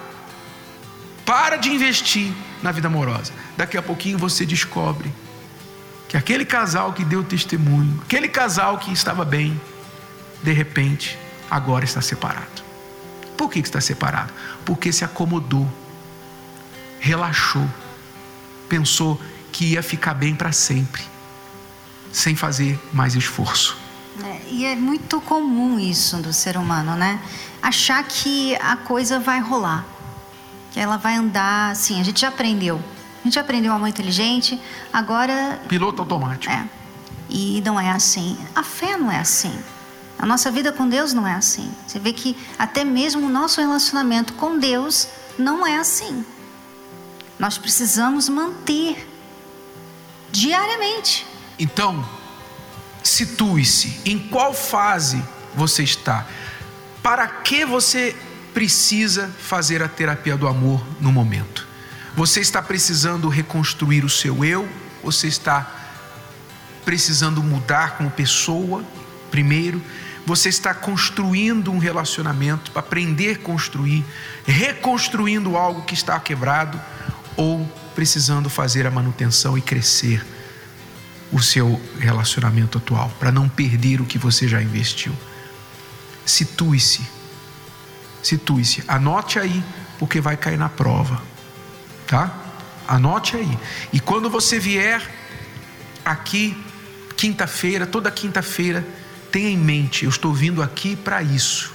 para 1.29 1.57
de 1.57 1.69
investir 1.69 2.33
na 2.63 2.73
vida 2.73 2.89
amorosa. 2.89 3.35
Daqui 3.55 3.77
a 3.77 3.83
pouquinho 3.83 4.17
você 4.17 4.47
descobre 4.47 5.13
que 6.09 6.17
aquele 6.17 6.43
casal 6.43 6.95
que 6.95 7.05
deu 7.05 7.23
testemunho, 7.23 8.01
aquele 8.03 8.29
casal 8.29 8.79
que 8.79 8.91
estava 8.91 9.27
bem, 9.27 9.61
de 10.43 10.53
repente, 10.53 11.19
agora 11.51 11.85
está 11.85 12.01
separado. 12.01 12.63
Por 13.37 13.51
que 13.51 13.59
está 13.59 13.79
separado? 13.79 14.33
Porque 14.65 14.91
se 14.91 15.05
acomodou, 15.05 15.71
relaxou, 16.99 17.69
pensou 18.67 19.21
que 19.53 19.73
ia 19.73 19.83
ficar 19.83 20.15
bem 20.15 20.35
para 20.35 20.51
sempre, 20.51 21.03
sem 22.11 22.35
fazer 22.35 22.81
mais 22.91 23.15
esforço. 23.15 23.77
É, 24.25 24.41
e 24.49 24.65
é 24.65 24.75
muito 24.75 25.21
comum 25.21 25.79
isso 25.79 26.17
do 26.23 26.33
ser 26.33 26.57
humano, 26.57 26.97
né? 26.97 27.21
Achar 27.61 28.03
que 28.03 28.57
a 28.57 28.77
coisa 28.77 29.21
vai 29.21 29.41
rolar 29.41 29.98
que 30.73 30.81
ela 30.81 30.97
vai 30.97 31.15
andar 31.15 31.73
assim. 31.73 32.01
A 32.01 32.05
gente 32.05 32.21
já 32.21 32.29
aprendeu. 32.29 32.83
A 33.21 33.25
gente 33.25 33.35
já 33.35 33.41
aprendeu 33.41 33.73
amor 33.73 33.89
inteligente, 33.89 34.61
agora. 34.93 35.61
Piloto 35.69 36.03
automático. 36.03 36.53
É. 36.53 36.69
E 37.29 37.61
não 37.65 37.79
é 37.79 37.91
assim. 37.91 38.39
A 38.55 38.63
fé 38.63 38.97
não 38.97 39.11
é 39.11 39.19
assim. 39.19 39.57
A 40.19 40.27
nossa 40.27 40.51
vida 40.51 40.73
com 40.73 40.89
Deus 40.89 41.13
não 41.13 41.27
é 41.27 41.35
assim. 41.35 41.73
Você 41.87 41.99
vê 41.99 42.13
que 42.13 42.37
até 42.59 42.85
mesmo 42.85 43.27
o 43.27 43.31
nosso 43.31 43.61
relacionamento 43.61 44.33
com 44.35 44.59
Deus 44.59 45.09
não 45.39 45.67
é 45.67 45.77
assim. 45.77 46.25
Nós 47.39 47.57
precisamos 47.57 48.29
manter 48.29 49.09
diariamente. 50.31 51.25
Então, 51.59 52.05
situe-se 53.03 54.01
em 54.05 54.19
qual 54.19 54.53
fase 54.53 55.23
você 55.55 55.83
está. 55.83 56.27
Para 57.03 57.27
que 57.29 57.65
você 57.65 58.17
precisa 58.55 59.29
fazer 59.29 59.83
a 59.83 59.89
terapia 59.89 60.37
do 60.37 60.49
amor 60.49 60.85
no 61.01 61.13
momento. 61.13 61.67
Você 62.17 62.41
está 62.41 62.61
precisando 62.61 63.29
reconstruir 63.29 64.05
o 64.05 64.09
seu 64.09 64.45
eu, 64.45 64.69
você 65.03 65.29
está 65.29 65.75
precisando 66.85 67.43
mudar 67.43 67.97
como 67.97 68.11
pessoa, 68.11 68.83
primeiro, 69.31 69.81
você 70.27 70.49
está 70.49 70.75
construindo 70.75 71.71
um 71.71 71.79
relacionamento 71.79 72.71
para 72.71 72.81
aprender 72.81 73.37
a 73.37 73.39
construir, 73.39 74.05
reconstruindo 74.47 75.57
algo 75.57 75.83
que 75.83 75.95
está 75.95 76.19
quebrado, 76.21 76.81
ou 77.37 77.65
precisando 77.95 78.51
fazer 78.51 78.87
a 78.87 78.91
manutenção 78.91 79.57
e 79.57 79.61
crescer 79.63 80.25
o 81.31 81.41
seu 81.41 81.81
relacionamento 81.99 82.79
atual, 82.79 83.11
para 83.19 83.31
não 83.31 83.49
perder 83.49 84.01
o 84.01 84.05
que 84.05 84.19
você 84.19 84.49
já 84.49 84.61
investiu. 84.61 85.13
Situe-se 86.27 87.18
Situe-se. 88.23 88.83
Anote 88.89 89.39
aí, 89.39 89.63
porque 89.99 90.21
vai 90.21 90.37
cair 90.37 90.59
na 90.59 90.69
prova. 90.69 91.21
Tá? 92.07 92.35
Anote 92.87 93.37
aí. 93.37 93.59
E 93.93 94.01
quando 94.01 94.31
você 94.31 94.59
vier 94.59 95.03
aqui, 96.05 96.57
quinta-feira, 97.17 97.87
toda 97.87 98.11
quinta-feira, 98.11 98.87
tenha 99.31 99.51
em 99.51 99.57
mente: 99.57 100.05
eu 100.05 100.11
estou 100.11 100.33
vindo 100.33 100.63
aqui 100.63 100.97
para 100.97 101.23
isso. 101.23 101.73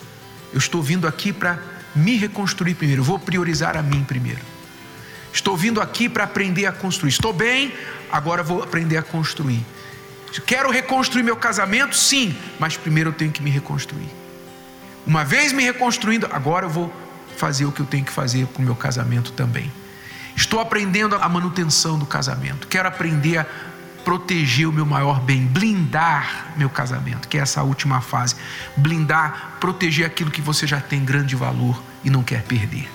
Eu 0.52 0.60
estou 0.60 0.82
vindo 0.82 1.08
aqui 1.08 1.34
para 1.34 1.60
me 1.96 2.18
reconstruir 2.18 2.76
primeiro. 2.76 3.02
Eu 3.02 3.06
vou 3.06 3.20
priorizar 3.20 3.78
a 3.78 3.82
mim 3.82 4.04
primeiro. 4.04 4.42
Estou 5.32 5.58
vindo 5.58 5.82
aqui 5.82 6.08
para 6.08 6.26
aprender 6.26 6.66
a 6.68 6.72
construir. 6.72 7.10
Estou 7.10 7.34
bem, 7.34 7.74
agora 8.12 8.44
vou 8.44 8.62
aprender 8.62 8.98
a 8.98 9.02
construir. 9.02 9.66
Quero 10.46 10.72
reconstruir 10.72 11.24
meu 11.24 11.36
casamento? 11.36 11.96
Sim, 11.96 12.36
mas 12.60 12.78
primeiro 12.78 13.10
eu 13.10 13.14
tenho 13.14 13.32
que 13.32 13.42
me 13.42 13.50
reconstruir. 13.50 14.23
Uma 15.06 15.24
vez 15.24 15.52
me 15.52 15.64
reconstruindo, 15.64 16.28
agora 16.32 16.66
eu 16.66 16.70
vou 16.70 16.94
fazer 17.38 17.66
o 17.66 17.72
que 17.72 17.82
eu 17.82 17.86
tenho 17.86 18.06
que 18.06 18.12
fazer 18.12 18.48
para 18.48 18.62
o 18.62 18.66
meu 18.66 18.76
casamento 18.76 19.32
também. 19.34 19.72
Estou 20.36 20.60
aprendendo 20.60 21.16
a 21.16 21.30
manutenção 21.30 21.98
do 21.98 22.06
casamento. 22.06 22.68
Quero 22.68 22.88
aprender 22.88 23.38
a 23.38 23.46
proteger 24.04 24.68
o 24.68 24.72
meu 24.72 24.86
maior 24.86 25.20
bem, 25.22 25.46
blindar 25.46 26.54
meu 26.58 26.70
casamento, 26.70 27.28
que 27.28 27.38
é 27.38 27.42
essa 27.42 27.64
última 27.64 28.02
fase. 28.02 28.36
Blindar, 28.76 29.58
proteger 29.60 30.06
aquilo 30.06 30.32
que 30.32 30.42
você 30.42 30.68
já 30.68 30.80
tem 30.80 31.04
grande 31.04 31.36
valor 31.36 31.82
e 32.04 32.10
não 32.10 32.24
quer 32.24 32.44
perder. 32.44 32.90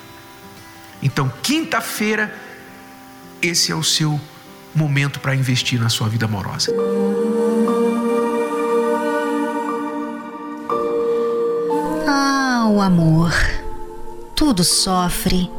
Então, 1.03 1.33
quinta-feira, 1.43 2.35
esse 3.41 3.71
é 3.71 3.75
o 3.75 3.85
seu 3.85 4.21
momento 4.75 5.21
para 5.21 5.35
investir 5.35 5.81
na 5.81 5.89
sua 5.89 6.09
vida 6.09 6.27
amorosa. 6.27 6.73
O 12.79 12.83
amor. 12.83 13.33
Tudo 14.35 14.65
sofre, 14.65 15.51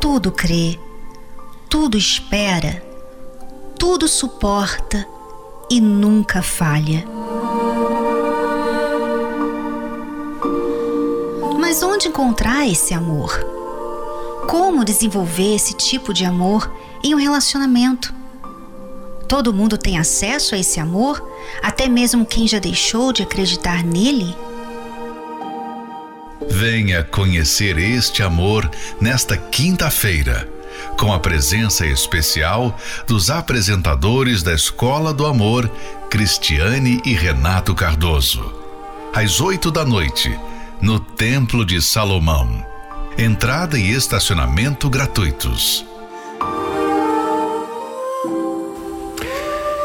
tudo 0.00 0.30
crê, 0.30 0.78
tudo 1.68 1.96
espera 1.96 2.90
tudo 3.80 4.06
suporta 4.06 5.08
e 5.70 5.80
nunca 5.80 6.42
falha. 6.42 7.02
Mas 11.58 11.82
onde 11.82 12.06
encontrar 12.06 12.68
esse 12.68 12.92
amor? 12.92 13.32
Como 14.46 14.84
desenvolver 14.84 15.54
esse 15.54 15.72
tipo 15.72 16.12
de 16.12 16.26
amor 16.26 16.70
em 17.02 17.14
um 17.14 17.18
relacionamento? 17.18 18.12
Todo 19.26 19.54
mundo 19.54 19.78
tem 19.78 19.98
acesso 19.98 20.54
a 20.54 20.58
esse 20.58 20.78
amor, 20.78 21.26
até 21.62 21.88
mesmo 21.88 22.26
quem 22.26 22.46
já 22.46 22.58
deixou 22.58 23.14
de 23.14 23.22
acreditar 23.22 23.82
nele? 23.82 24.36
Venha 26.48 27.04
conhecer 27.04 27.76
este 27.78 28.22
amor 28.22 28.70
nesta 29.00 29.36
quinta-feira 29.36 30.48
com 30.98 31.12
a 31.12 31.18
presença 31.18 31.86
especial 31.86 32.76
dos 33.06 33.30
apresentadores 33.30 34.42
da 34.42 34.54
Escola 34.54 35.12
do 35.12 35.26
Amor, 35.26 35.70
Cristiane 36.10 37.00
e 37.04 37.14
Renato 37.14 37.74
Cardoso. 37.74 38.52
Às 39.14 39.40
oito 39.40 39.70
da 39.70 39.84
noite, 39.84 40.38
no 40.80 40.98
Templo 41.00 41.64
de 41.64 41.80
Salomão. 41.82 42.64
Entrada 43.18 43.78
e 43.78 43.90
estacionamento 43.90 44.88
gratuitos. 44.88 45.84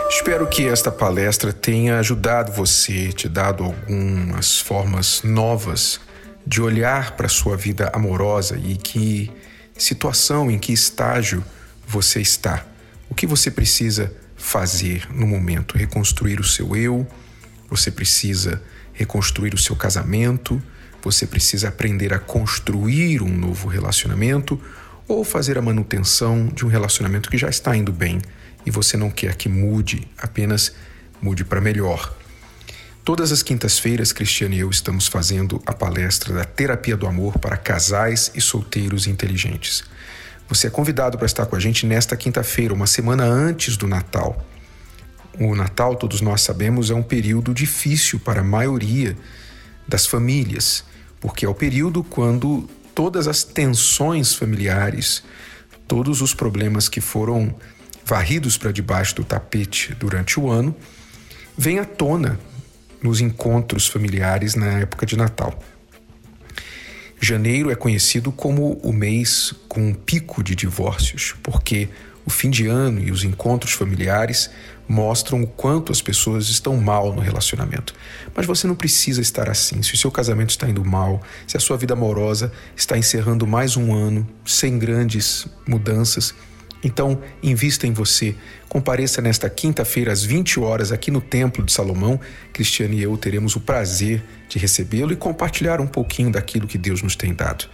Espero 0.09 0.47
que 0.47 0.65
esta 0.67 0.91
palestra 0.91 1.51
tenha 1.51 1.99
ajudado 1.99 2.51
você, 2.51 3.11
te 3.11 3.27
dado 3.27 3.63
algumas 3.63 4.59
formas 4.59 5.21
novas 5.23 5.99
de 6.45 6.61
olhar 6.61 7.11
para 7.11 7.25
a 7.25 7.29
sua 7.29 7.57
vida 7.57 7.91
amorosa 7.93 8.57
e 8.57 8.75
que 8.75 9.31
situação, 9.77 10.49
em 10.49 10.59
que 10.59 10.71
estágio 10.71 11.43
você 11.87 12.21
está. 12.21 12.65
O 13.09 13.15
que 13.15 13.27
você 13.27 13.49
precisa 13.49 14.13
fazer 14.35 15.07
no 15.13 15.25
momento? 15.25 15.77
Reconstruir 15.77 16.39
o 16.39 16.43
seu 16.43 16.75
eu, 16.75 17.07
você 17.69 17.91
precisa 17.91 18.61
reconstruir 18.93 19.53
o 19.53 19.57
seu 19.57 19.75
casamento, 19.75 20.61
você 21.03 21.27
precisa 21.27 21.69
aprender 21.69 22.13
a 22.13 22.19
construir 22.19 23.21
um 23.21 23.29
novo 23.29 23.67
relacionamento 23.67 24.59
ou 25.07 25.23
fazer 25.23 25.57
a 25.57 25.61
manutenção 25.61 26.47
de 26.47 26.65
um 26.65 26.69
relacionamento 26.69 27.29
que 27.29 27.37
já 27.37 27.49
está 27.49 27.75
indo 27.75 27.91
bem 27.91 28.19
e 28.65 28.71
você 28.71 28.97
não 28.97 29.11
quer 29.11 29.35
que 29.35 29.47
mude, 29.47 30.07
apenas 30.17 30.73
mude 31.21 31.43
para 31.43 31.61
melhor. 31.61 32.15
Todas 33.05 33.31
as 33.31 33.43
quintas-feiras, 33.43 34.11
Cristiane 34.11 34.55
e 34.55 34.59
eu 34.61 34.69
estamos 34.71 35.05
fazendo 35.05 35.61
a 35.63 35.73
palestra 35.73 36.33
da 36.33 36.43
Terapia 36.43 36.97
do 36.97 37.05
Amor 37.05 37.37
para 37.37 37.55
casais 37.55 38.31
e 38.33 38.41
solteiros 38.41 39.05
inteligentes. 39.05 39.83
Você 40.49 40.65
é 40.65 40.69
convidado 40.71 41.15
para 41.15 41.27
estar 41.27 41.45
com 41.45 41.55
a 41.55 41.59
gente 41.59 41.85
nesta 41.85 42.17
quinta-feira, 42.17 42.73
uma 42.73 42.87
semana 42.87 43.23
antes 43.23 43.77
do 43.77 43.87
Natal. 43.87 44.43
O 45.39 45.53
Natal, 45.53 45.95
todos 45.95 46.19
nós 46.19 46.41
sabemos, 46.41 46.89
é 46.89 46.95
um 46.95 47.03
período 47.03 47.53
difícil 47.53 48.19
para 48.19 48.41
a 48.41 48.43
maioria 48.43 49.15
das 49.87 50.07
famílias, 50.07 50.83
porque 51.21 51.45
é 51.45 51.47
o 51.47 51.53
período 51.53 52.03
quando 52.03 52.67
todas 52.95 53.27
as 53.27 53.43
tensões 53.43 54.33
familiares, 54.33 55.23
todos 55.87 56.21
os 56.21 56.33
problemas 56.33 56.89
que 56.89 57.01
foram 57.01 57.55
varridos 58.03 58.57
para 58.57 58.71
debaixo 58.71 59.13
do 59.17 59.23
tapete 59.23 59.93
durante 59.93 60.39
o 60.39 60.49
ano, 60.49 60.75
vêm 61.55 61.77
à 61.77 61.85
tona 61.85 62.39
nos 63.05 63.21
encontros 63.21 63.87
familiares 63.87 64.55
na 64.55 64.79
época 64.79 65.05
de 65.05 65.15
Natal. 65.15 65.57
Janeiro 67.21 67.69
é 67.69 67.75
conhecido 67.75 68.31
como 68.31 68.73
o 68.83 68.91
mês 68.91 69.53
com 69.69 69.89
um 69.89 69.93
pico 69.93 70.43
de 70.43 70.55
divórcios, 70.55 71.35
porque 71.43 71.87
o 72.25 72.31
fim 72.31 72.49
de 72.49 72.65
ano 72.67 72.99
e 72.99 73.11
os 73.11 73.23
encontros 73.23 73.73
familiares 73.73 74.49
mostram 74.87 75.43
o 75.43 75.47
quanto 75.47 75.91
as 75.91 76.01
pessoas 76.01 76.49
estão 76.49 76.77
mal 76.77 77.13
no 77.13 77.21
relacionamento. 77.21 77.93
Mas 78.35 78.47
você 78.47 78.65
não 78.65 78.75
precisa 78.75 79.21
estar 79.21 79.49
assim. 79.49 79.83
Se 79.83 79.93
o 79.93 79.97
seu 79.97 80.11
casamento 80.11 80.49
está 80.49 80.67
indo 80.67 80.83
mal, 80.83 81.21
se 81.45 81.55
a 81.55 81.59
sua 81.59 81.77
vida 81.77 81.93
amorosa 81.93 82.51
está 82.75 82.97
encerrando 82.97 83.45
mais 83.45 83.77
um 83.77 83.93
ano 83.93 84.27
sem 84.43 84.79
grandes 84.79 85.47
mudanças, 85.67 86.33
então, 86.85 87.19
invista 87.41 87.87
em 87.87 87.91
você. 87.91 88.35
Compareça 88.69 89.19
nesta 89.19 89.49
quinta-feira 89.49 90.11
às 90.11 90.23
20 90.23 90.59
horas 90.59 90.91
aqui 90.91 91.09
no 91.09 91.19
Templo 91.19 91.65
de 91.65 91.73
Salomão. 91.73 92.19
Cristiane 92.53 92.97
e 92.97 93.01
eu 93.01 93.17
teremos 93.17 93.55
o 93.55 93.59
prazer 93.59 94.23
de 94.47 94.59
recebê-lo 94.59 95.11
e 95.11 95.15
compartilhar 95.15 95.81
um 95.81 95.87
pouquinho 95.87 96.31
daquilo 96.31 96.67
que 96.67 96.77
Deus 96.77 97.01
nos 97.01 97.15
tem 97.15 97.33
dado. 97.33 97.65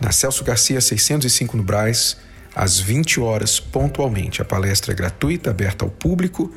Na 0.00 0.10
Celso 0.10 0.42
Garcia 0.42 0.80
605 0.80 1.56
no 1.56 1.62
Braz, 1.62 2.16
às 2.56 2.80
20 2.80 3.20
horas 3.20 3.60
pontualmente. 3.60 4.42
A 4.42 4.44
palestra 4.44 4.90
é 4.90 4.96
gratuita, 4.96 5.50
aberta 5.50 5.84
ao 5.84 5.90
público. 5.90 6.52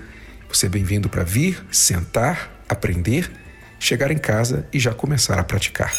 Você 0.50 0.66
é 0.66 0.70
bem-vindo 0.70 1.10
para 1.10 1.24
vir, 1.24 1.64
sentar, 1.72 2.60
aprender, 2.68 3.32
chegar 3.78 4.10
em 4.10 4.18
casa 4.18 4.68
e 4.74 4.80
já 4.80 4.96
começar 4.96 5.38
a 5.38 5.44
praticar. 5.44 5.94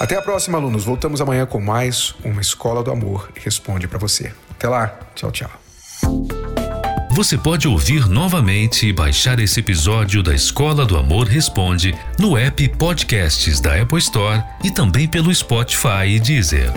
Até 0.00 0.16
a 0.16 0.22
próxima, 0.22 0.56
alunos. 0.56 0.82
Voltamos 0.82 1.20
amanhã 1.20 1.44
com 1.44 1.60
mais 1.60 2.14
uma 2.24 2.40
Escola 2.40 2.82
do 2.82 2.90
Amor 2.90 3.30
responde 3.34 3.86
para 3.86 3.98
você. 3.98 4.32
Até 4.52 4.66
lá. 4.66 4.98
Tchau, 5.14 5.30
tchau. 5.30 5.50
Você 7.10 7.36
pode 7.36 7.68
ouvir 7.68 8.08
novamente 8.08 8.86
e 8.86 8.94
baixar 8.94 9.38
esse 9.40 9.60
episódio 9.60 10.22
da 10.22 10.34
Escola 10.34 10.86
do 10.86 10.96
Amor 10.96 11.26
Responde 11.26 11.94
no 12.18 12.34
app 12.34 12.66
Podcasts 12.76 13.60
da 13.60 13.78
Apple 13.82 13.98
Store 13.98 14.42
e 14.64 14.70
também 14.70 15.06
pelo 15.06 15.34
Spotify 15.34 16.06
e 16.06 16.18
Deezer. 16.18 16.72